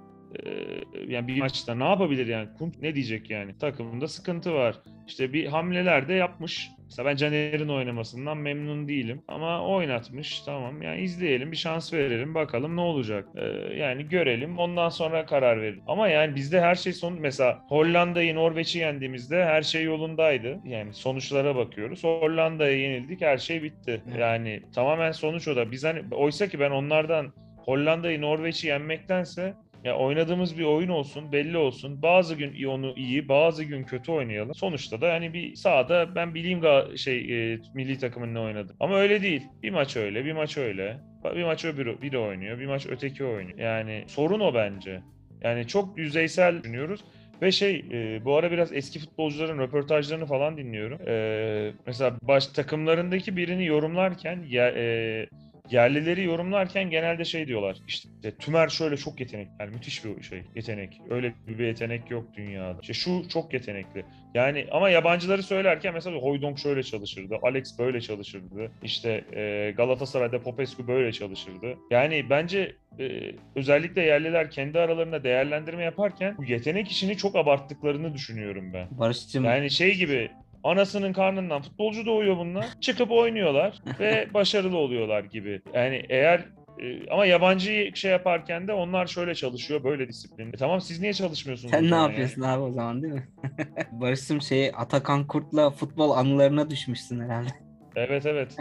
yani 1.08 1.28
bir 1.28 1.38
maçta 1.38 1.74
ne 1.74 1.84
yapabilir 1.84 2.26
yani? 2.26 2.48
Kunt 2.58 2.82
ne 2.82 2.94
diyecek 2.94 3.30
yani? 3.30 3.58
Takımında 3.58 4.08
sıkıntı 4.08 4.54
var. 4.54 4.76
İşte 5.08 5.32
bir 5.32 5.46
hamleler 5.46 6.08
de 6.08 6.14
yapmış. 6.14 6.70
Mesela 6.84 7.08
ben 7.08 7.16
Caner'in 7.16 7.68
oynamasından 7.68 8.36
memnun 8.36 8.88
değilim. 8.88 9.22
Ama 9.28 9.66
oynatmış. 9.66 10.40
Tamam 10.40 10.82
yani 10.82 11.00
izleyelim 11.00 11.52
bir 11.52 11.56
şans 11.56 11.92
verelim 11.92 12.34
bakalım 12.34 12.76
ne 12.76 12.80
olacak. 12.80 13.28
E, 13.36 13.44
yani 13.74 14.08
görelim 14.08 14.58
ondan 14.58 14.88
sonra 14.88 15.26
karar 15.26 15.60
verelim. 15.60 15.82
Ama 15.86 16.08
yani 16.08 16.34
bizde 16.34 16.60
her 16.60 16.74
şey 16.74 16.92
son 16.92 17.20
mesela 17.20 17.64
Hollanda'yı 17.68 18.34
Norveç'i 18.34 18.78
yendiğimizde 18.78 19.44
her 19.44 19.62
şey 19.62 19.84
yolundaydı. 19.84 20.58
Yani 20.64 20.94
sonuçlara 20.94 21.56
bakıyoruz. 21.56 22.04
Hollanda'ya 22.04 22.76
yenildik 22.78 23.20
her 23.20 23.38
şey 23.38 23.62
bitti. 23.62 24.02
Yani 24.18 24.62
tamamen 24.74 25.12
sonuç 25.12 25.48
o 25.48 25.56
da. 25.56 25.70
Biz 25.72 25.84
hani 25.84 26.02
oysa 26.10 26.48
ki 26.48 26.60
ben 26.60 26.70
onlardan 26.70 27.32
Hollanda'yı 27.56 28.20
Norveç'i 28.20 28.66
yenmektense 28.66 29.54
ya 29.84 29.96
oynadığımız 29.96 30.58
bir 30.58 30.64
oyun 30.64 30.88
olsun, 30.88 31.32
belli 31.32 31.56
olsun. 31.56 32.02
Bazı 32.02 32.34
gün 32.34 32.52
iyi- 32.52 32.68
onu 32.68 32.94
iyi, 32.96 33.28
bazı 33.28 33.64
gün 33.64 33.84
kötü 33.84 34.12
oynayalım. 34.12 34.54
Sonuçta 34.54 35.00
da 35.00 35.06
yani 35.06 35.34
bir 35.34 35.56
sahada 35.56 36.14
ben 36.14 36.34
bileyim 36.34 36.60
şey 36.96 37.52
e, 37.52 37.58
milli 37.74 37.98
takımın 37.98 38.34
ne 38.34 38.40
oynadı. 38.40 38.76
Ama 38.80 38.96
öyle 38.96 39.22
değil. 39.22 39.42
Bir 39.62 39.70
maç 39.70 39.96
öyle, 39.96 40.24
bir 40.24 40.32
maç 40.32 40.58
öyle. 40.58 40.98
Bir 41.24 41.44
maç 41.44 41.64
öbürü 41.64 42.02
biri 42.02 42.18
oynuyor, 42.18 42.58
bir 42.58 42.66
maç 42.66 42.86
öteki 42.86 43.24
oynuyor. 43.24 43.58
Yani 43.58 44.04
sorun 44.08 44.40
o 44.40 44.54
bence. 44.54 45.00
Yani 45.42 45.66
çok 45.66 45.98
yüzeysel 45.98 46.62
düşünüyoruz. 46.62 47.00
Ve 47.42 47.52
şey 47.52 47.84
e, 47.92 48.24
bu 48.24 48.36
ara 48.36 48.50
biraz 48.50 48.72
eski 48.72 48.98
futbolcuların 48.98 49.58
röportajlarını 49.58 50.26
falan 50.26 50.56
dinliyorum. 50.56 50.98
E, 51.08 51.72
mesela 51.86 52.16
baş 52.22 52.46
takımlarındaki 52.46 53.36
birini 53.36 53.66
yorumlarken 53.66 54.44
ya, 54.48 54.68
e, 54.68 55.26
yerlileri 55.72 56.24
yorumlarken 56.24 56.90
genelde 56.90 57.24
şey 57.24 57.46
diyorlar. 57.46 57.76
İşte 57.88 58.08
Tümer 58.38 58.68
şöyle 58.68 58.96
çok 58.96 59.20
yetenek. 59.20 59.48
Yani 59.60 59.70
müthiş 59.70 60.04
bir 60.04 60.22
şey 60.22 60.42
yetenek. 60.54 61.00
Öyle 61.10 61.34
bir 61.48 61.66
yetenek 61.66 62.10
yok 62.10 62.24
dünyada. 62.36 62.78
İşte 62.80 62.94
şu 62.94 63.28
çok 63.28 63.52
yetenekli. 63.52 64.04
Yani 64.34 64.66
ama 64.70 64.90
yabancıları 64.90 65.42
söylerken 65.42 65.94
mesela 65.94 66.16
Hoydonk 66.16 66.58
şöyle 66.58 66.82
çalışırdı. 66.82 67.38
Alex 67.42 67.78
böyle 67.78 68.00
çalışırdı. 68.00 68.70
İşte 68.82 69.24
e, 69.32 69.72
Galatasaray'da 69.76 70.42
Popescu 70.42 70.88
böyle 70.88 71.12
çalışırdı. 71.12 71.76
Yani 71.90 72.30
bence 72.30 72.76
e, 72.98 73.32
özellikle 73.56 74.02
yerliler 74.02 74.50
kendi 74.50 74.78
aralarında 74.78 75.24
değerlendirme 75.24 75.84
yaparken 75.84 76.34
bu 76.38 76.44
yetenek 76.44 76.90
işini 76.90 77.16
çok 77.16 77.36
abarttıklarını 77.36 78.14
düşünüyorum 78.14 78.72
ben. 78.72 78.88
Barış'cığım 78.90 79.44
Yani 79.44 79.70
şey 79.70 79.94
gibi 79.94 80.30
anasının 80.64 81.12
karnından 81.12 81.62
futbolcu 81.62 82.06
doğuyor 82.06 82.36
bunlar. 82.36 82.66
Çıkıp 82.80 83.10
oynuyorlar 83.10 83.78
ve 84.00 84.28
başarılı 84.34 84.76
oluyorlar 84.76 85.24
gibi. 85.24 85.60
Yani 85.74 86.06
eğer 86.08 86.38
e, 86.82 87.10
ama 87.10 87.26
yabancı 87.26 87.90
şey 87.94 88.10
yaparken 88.10 88.68
de 88.68 88.72
onlar 88.72 89.06
şöyle 89.06 89.34
çalışıyor, 89.34 89.84
böyle 89.84 90.08
disiplin. 90.08 90.52
E 90.52 90.56
tamam 90.56 90.80
siz 90.80 91.00
niye 91.00 91.12
çalışmıyorsunuz? 91.12 91.70
sen 91.70 91.90
ne 91.90 91.94
yapıyorsun 91.94 92.42
abi 92.42 92.62
o 92.62 92.72
zaman 92.72 93.02
değil 93.02 93.14
mi? 93.14 93.28
Barış'cığım 93.92 94.42
şey 94.42 94.72
Atakan 94.76 95.26
Kurt'la 95.26 95.70
futbol 95.70 96.10
anılarına 96.10 96.70
düşmüşsün 96.70 97.20
herhalde. 97.20 97.71
Evet 97.96 98.26
evet. 98.26 98.56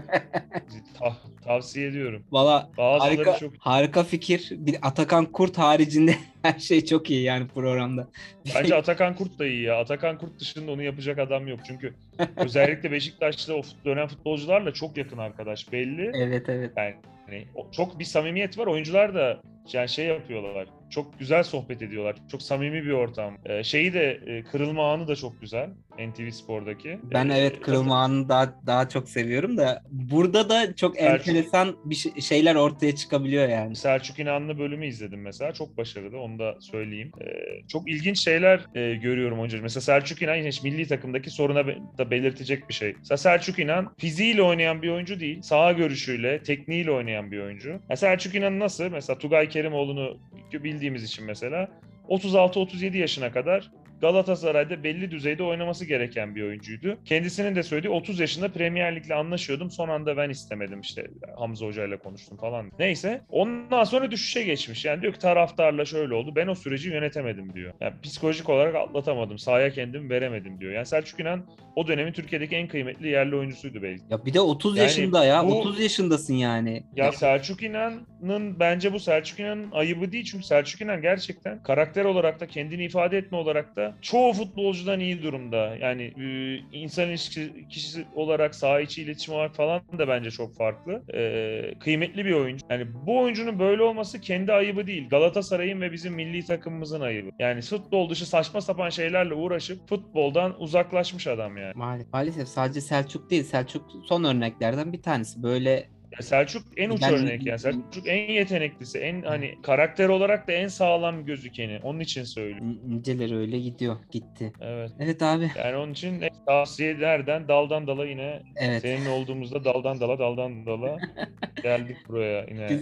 Ta- 1.00 1.18
tavsiye 1.44 1.88
ediyorum. 1.88 2.24
Valla 2.32 2.70
harika, 2.78 3.38
çok 3.38 3.54
harika 3.60 4.04
fikir. 4.04 4.52
Bir 4.52 4.76
Atakan 4.82 5.26
Kurt 5.26 5.58
haricinde 5.58 6.16
her 6.44 6.60
şey 6.60 6.86
çok 6.86 7.10
iyi 7.12 7.24
yani 7.24 7.48
programda. 7.48 8.08
Bence 8.56 8.76
Atakan 8.82 9.16
Kurt 9.16 9.40
da 9.40 9.48
iyi 9.48 9.62
ya. 9.64 9.80
Atakan 9.80 10.18
Kurt 10.18 10.40
dışında 10.40 10.72
onu 10.72 10.84
yapacak 10.84 11.20
adam 11.20 11.48
yok. 11.48 11.60
Çünkü 11.68 11.94
özellikle 12.38 12.92
Beşiktaş'ta 12.92 13.54
o 13.54 13.62
dönem 13.86 14.08
futbolcularla 14.08 14.74
çok 14.74 14.98
yakın 14.98 15.18
arkadaş 15.18 15.72
belli. 15.72 16.12
evet 16.16 16.50
evet. 16.50 16.72
Yani 16.78 17.48
o- 17.56 17.72
çok 17.72 18.00
bir 18.00 18.06
samimiyet 18.06 18.58
var. 18.58 18.68
Oyuncular 18.68 19.16
da 19.16 19.42
yani 19.74 19.90
şey 19.90 20.06
yapıyorlar. 20.06 20.68
Çok 20.90 21.20
güzel 21.20 21.44
sohbet 21.44 21.82
ediyorlar. 21.82 22.16
Çok 22.32 22.42
samimi 22.42 22.84
bir 22.86 22.92
ortam. 22.92 23.38
Ee, 23.46 23.64
şeyi 23.64 23.94
de 23.94 24.20
e, 24.28 24.44
kırılma 24.44 24.94
anı 24.94 25.08
da 25.08 25.16
çok 25.16 25.42
güzel. 25.42 25.70
NTV 26.00 26.30
Spor'daki. 26.32 27.00
Ben 27.04 27.30
Ee, 27.30 27.38
evet 27.38 27.62
kırılma 27.62 27.98
anını 28.04 28.30
daha 28.30 28.54
daha 28.66 28.90
çok 28.90 29.10
seviyorum 29.10 29.58
da 29.58 29.82
burada 29.92 30.50
da 30.50 30.76
çok 30.76 30.96
Selçuk- 30.98 31.30
enteresan 31.30 31.76
bir 31.86 31.96
şey- 31.96 32.22
şeyler 32.22 32.56
ortaya 32.56 32.96
çıkabiliyor 32.96 33.50
yani. 33.50 33.76
Selçuk 33.76 34.20
İnanlı 34.20 34.60
bölümü 34.60 34.88
izledim 34.88 35.22
mesela. 35.22 35.54
Çok 35.54 35.78
başarılı. 35.78 36.20
Onu 36.22 36.40
da 36.40 36.56
söyleyeyim. 36.60 37.12
Ee, 37.22 37.28
çok 37.68 37.90
ilginç 37.90 38.24
şeyler 38.24 38.60
e, 38.76 38.96
görüyorum 38.96 39.40
oyuncu. 39.40 39.62
Mesela 39.62 39.82
Selçuk 39.82 40.22
İnan 40.22 40.36
yine 40.36 40.50
milli 40.64 40.88
takımdaki 40.88 41.30
soruna 41.30 41.68
be- 41.68 41.78
da 41.98 42.12
belirtecek 42.12 42.70
bir 42.70 42.74
şey. 42.74 42.94
Mesela 43.00 43.18
Selçuk 43.18 43.60
İnan 43.60 43.94
fiziğiyle 43.98 44.42
oynayan 44.42 44.82
bir 44.82 44.90
oyuncu 44.90 45.20
değil. 45.20 45.42
Saha 45.42 45.72
görüşüyle, 45.72 46.44
tekniğiyle 46.44 46.92
oynayan 46.92 47.32
bir 47.32 47.40
oyuncu. 47.40 47.80
Ya 47.90 47.96
Selçuk 47.96 48.36
İnan 48.36 48.60
nasıl? 48.60 48.84
Mesela 48.92 49.18
Tugay 49.20 49.50
Kerimoğlu'nu 49.52 50.18
bildiğimiz 50.54 51.04
için 51.04 51.26
mesela 51.26 51.68
36-37 52.10 52.98
yaşına 52.98 53.32
kadar 53.32 53.72
Galatasaray'da 54.02 54.84
belli 54.84 55.12
düzeyde 55.12 55.44
oynaması 55.44 55.86
gereken 55.86 56.36
bir 56.36 56.44
oyuncuydu. 56.44 56.98
Kendisinin 57.06 57.56
de 57.56 57.64
söylediği 57.64 57.94
30 57.94 58.20
yaşında 58.20 58.48
Premier 58.52 58.96
Lig'le 58.96 59.12
anlaşıyordum. 59.12 59.72
Son 59.72 59.90
anda 59.90 60.18
ben 60.18 60.30
istemedim 60.30 60.82
işte 60.82 61.08
Hamza 61.38 61.66
Hoca 61.66 61.86
ile 61.86 61.98
konuştum 61.98 62.38
falan. 62.38 62.72
Neyse. 62.80 63.22
Ondan 63.30 63.84
sonra 63.84 64.12
düşüşe 64.12 64.44
geçmiş. 64.44 64.86
Yani 64.86 65.02
diyor 65.02 65.14
ki 65.14 65.20
taraftarla 65.20 65.86
şöyle 65.86 66.14
oldu. 66.14 66.34
Ben 66.36 66.48
o 66.48 66.56
süreci 66.56 66.90
yönetemedim 66.90 67.54
diyor. 67.54 67.74
Yani 67.82 67.94
psikolojik 68.04 68.50
olarak 68.50 68.76
atlatamadım. 68.76 69.38
Sahaya 69.40 69.70
kendimi 69.72 70.10
veremedim 70.10 70.60
diyor. 70.60 70.72
Yani 70.74 70.86
Selçuk 70.86 71.20
İnan 71.20 71.46
o 71.76 71.88
dönemin 71.88 72.12
Türkiye'deki 72.14 72.56
en 72.56 72.68
kıymetli 72.68 73.08
yerli 73.08 73.36
oyuncusuydu 73.36 73.82
belki. 73.84 74.04
Ya 74.10 74.26
bir 74.26 74.34
de 74.34 74.40
30 74.40 74.78
Yani 74.78 74.84
yaşında 74.84 75.26
ya. 75.26 75.48
bu- 75.48 75.60
30 75.60 75.80
yaşındasın 75.80 76.34
yani. 76.34 76.84
Ya 76.96 77.12
Selçuk 77.12 77.64
İnan'ın 77.64 78.60
bence 78.60 78.94
bu 78.94 79.00
Selçuk 79.00 79.40
İnan'ın 79.40 79.72
ayıbı 79.72 80.12
değil. 80.12 80.26
Çünkü 80.26 80.44
Selçuk 80.46 80.82
İnan 80.82 81.02
gerçekten 81.02 81.64
karakter 81.64 82.06
olarak 82.06 82.40
da 82.40 82.48
kendini 82.48 82.86
ifade 82.86 83.18
etme 83.18 83.38
olarak 83.38 83.76
da 83.76 83.91
çoğu 84.02 84.34
futbolcudan 84.34 85.00
iyi 85.00 85.24
durumda. 85.24 85.76
Yani 85.76 86.04
e, 86.04 86.56
insan 86.78 87.10
ilişkisi 87.10 87.68
kişisi 87.70 88.06
olarak 88.16 88.56
saha 88.56 88.82
içi 88.82 89.02
iletişim 89.02 89.34
olarak 89.34 89.56
falan 89.56 89.82
da 89.98 90.08
bence 90.08 90.32
çok 90.32 90.56
farklı. 90.56 91.04
E, 91.14 91.74
kıymetli 91.80 92.26
bir 92.26 92.34
oyuncu. 92.34 92.66
Yani 92.70 92.88
bu 93.06 93.20
oyuncunun 93.20 93.60
böyle 93.60 93.84
olması 93.84 94.22
kendi 94.22 94.54
ayıbı 94.54 94.88
değil. 94.88 95.10
Galatasaray'ın 95.10 95.82
ve 95.82 95.92
bizim 95.92 96.14
milli 96.14 96.46
takımımızın 96.46 97.02
ayıbı. 97.02 97.30
Yani 97.40 97.62
futbol 97.62 98.10
dışı 98.10 98.30
saçma 98.30 98.62
sapan 98.62 98.90
şeylerle 98.90 99.34
uğraşıp 99.34 99.90
futboldan 99.90 100.62
uzaklaşmış 100.62 101.28
adam 101.28 101.58
yani. 101.58 101.74
Maalesef 102.14 102.48
sadece 102.48 102.82
Selçuk 102.82 103.30
değil. 103.30 103.44
Selçuk 103.44 103.92
son 104.06 104.24
örneklerden 104.24 104.94
bir 104.94 105.02
tanesi. 105.02 105.44
Böyle 105.44 105.90
Ya 106.12 106.22
Selçuk 106.22 106.64
en 106.78 106.90
uç 106.90 107.02
Yani- 107.02 107.16
örnek 107.16 107.46
yani. 107.46 107.60
Selçuk 107.60 108.08
en 108.08 108.32
yeteneklisi, 108.32 109.00
en 109.00 109.22
hani 109.22 109.62
karakter 109.64 110.10
olarak 110.10 110.48
da 110.48 110.52
en 110.52 110.68
sağlam 110.68 111.26
gözükeni. 111.26 111.80
Onun 111.84 112.00
için 112.00 112.24
söylüyorum. 112.24 112.80
niceleri 112.88 113.38
öyle 113.38 113.60
gidiyor. 113.60 113.96
Gitti. 114.12 114.54
Evet. 114.62 114.92
Evet 115.00 115.22
abi. 115.22 115.50
Yani 115.58 115.76
onun 115.78 115.92
için 115.92 116.24
tavsiyelerden 116.46 117.48
daldan 117.48 117.88
dala 117.88 118.06
yine 118.06 118.42
Evet. 118.56 118.82
senin 118.82 119.06
olduğumuzda 119.06 119.64
daldan 119.66 120.00
dala 120.00 120.20
daldan 120.20 120.66
dala 120.66 120.98
geldik 121.64 121.98
buraya 122.08 122.46
yine 122.50 122.80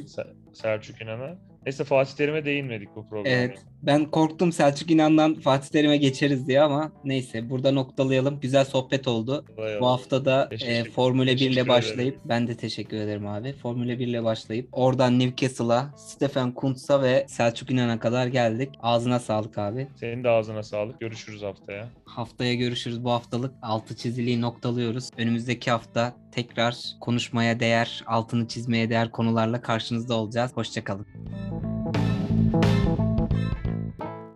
Selçuk 0.54 1.02
İnan'a. 1.02 1.38
Neyse 1.66 1.84
Fatih 1.84 2.16
Terim'e 2.16 2.46
değinmedik 2.46 2.90
bu 2.96 3.10
programda. 3.10 3.30
Evet. 3.30 3.60
Ben 3.84 4.06
korktum 4.06 4.52
Selçuk 4.52 4.92
İnan'dan 4.92 5.34
Fatih 5.34 5.70
Terim'e 5.70 5.98
geçeriz 5.98 6.48
diye 6.48 6.62
ama 6.62 6.92
neyse 7.04 7.50
burada 7.50 7.72
noktalayalım. 7.72 8.40
Güzel 8.40 8.66
sohbet 8.66 9.08
oldu. 9.08 9.46
Eyvallah. 9.58 9.82
Bu 9.82 9.88
hafta 9.88 10.26
da 10.26 10.50
e, 10.52 10.84
Formula 10.84 11.26
1 11.26 11.28
teşekkür 11.32 11.52
ile 11.52 11.54
ederim. 11.60 11.68
başlayıp 11.68 12.20
ben 12.26 12.48
de 12.48 12.58
teşekkür 12.58 12.98
ederim 12.98 13.28
abi. 13.28 13.54
Formula 13.54 14.00
1 14.00 14.08
ile 14.08 14.24
başlayıp 14.24 14.70
oradan 14.72 15.20
Newcastle'a, 15.20 15.94
Stefan 15.98 16.52
Kuntz'a 16.52 17.02
ve 17.02 17.26
Selçuk 17.30 17.72
İnan'a 17.72 18.00
kadar 18.00 18.28
geldik. 18.28 18.70
Ağzına 18.82 19.20
sağlık 19.20 19.58
abi. 19.58 19.88
Senin 19.96 20.24
de 20.24 20.30
ağzına 20.30 20.64
sağlık. 20.64 21.00
Görüşürüz 21.00 21.42
haftaya. 21.42 21.90
Haftaya 22.06 22.54
görüşürüz. 22.54 23.04
Bu 23.04 23.12
haftalık 23.12 23.54
altı 23.62 23.96
çiziliği 23.96 24.42
noktalıyoruz. 24.42 25.10
Önümüzdeki 25.18 25.72
hafta 25.72 26.14
tekrar 26.32 26.76
konuşmaya 27.02 27.60
değer, 27.60 28.04
altını 28.08 28.48
çizmeye 28.48 28.90
değer 28.90 29.12
konularla 29.12 29.62
karşınızda 29.62 30.16
olacağız. 30.16 30.52
Hoşçakalın. 30.56 31.06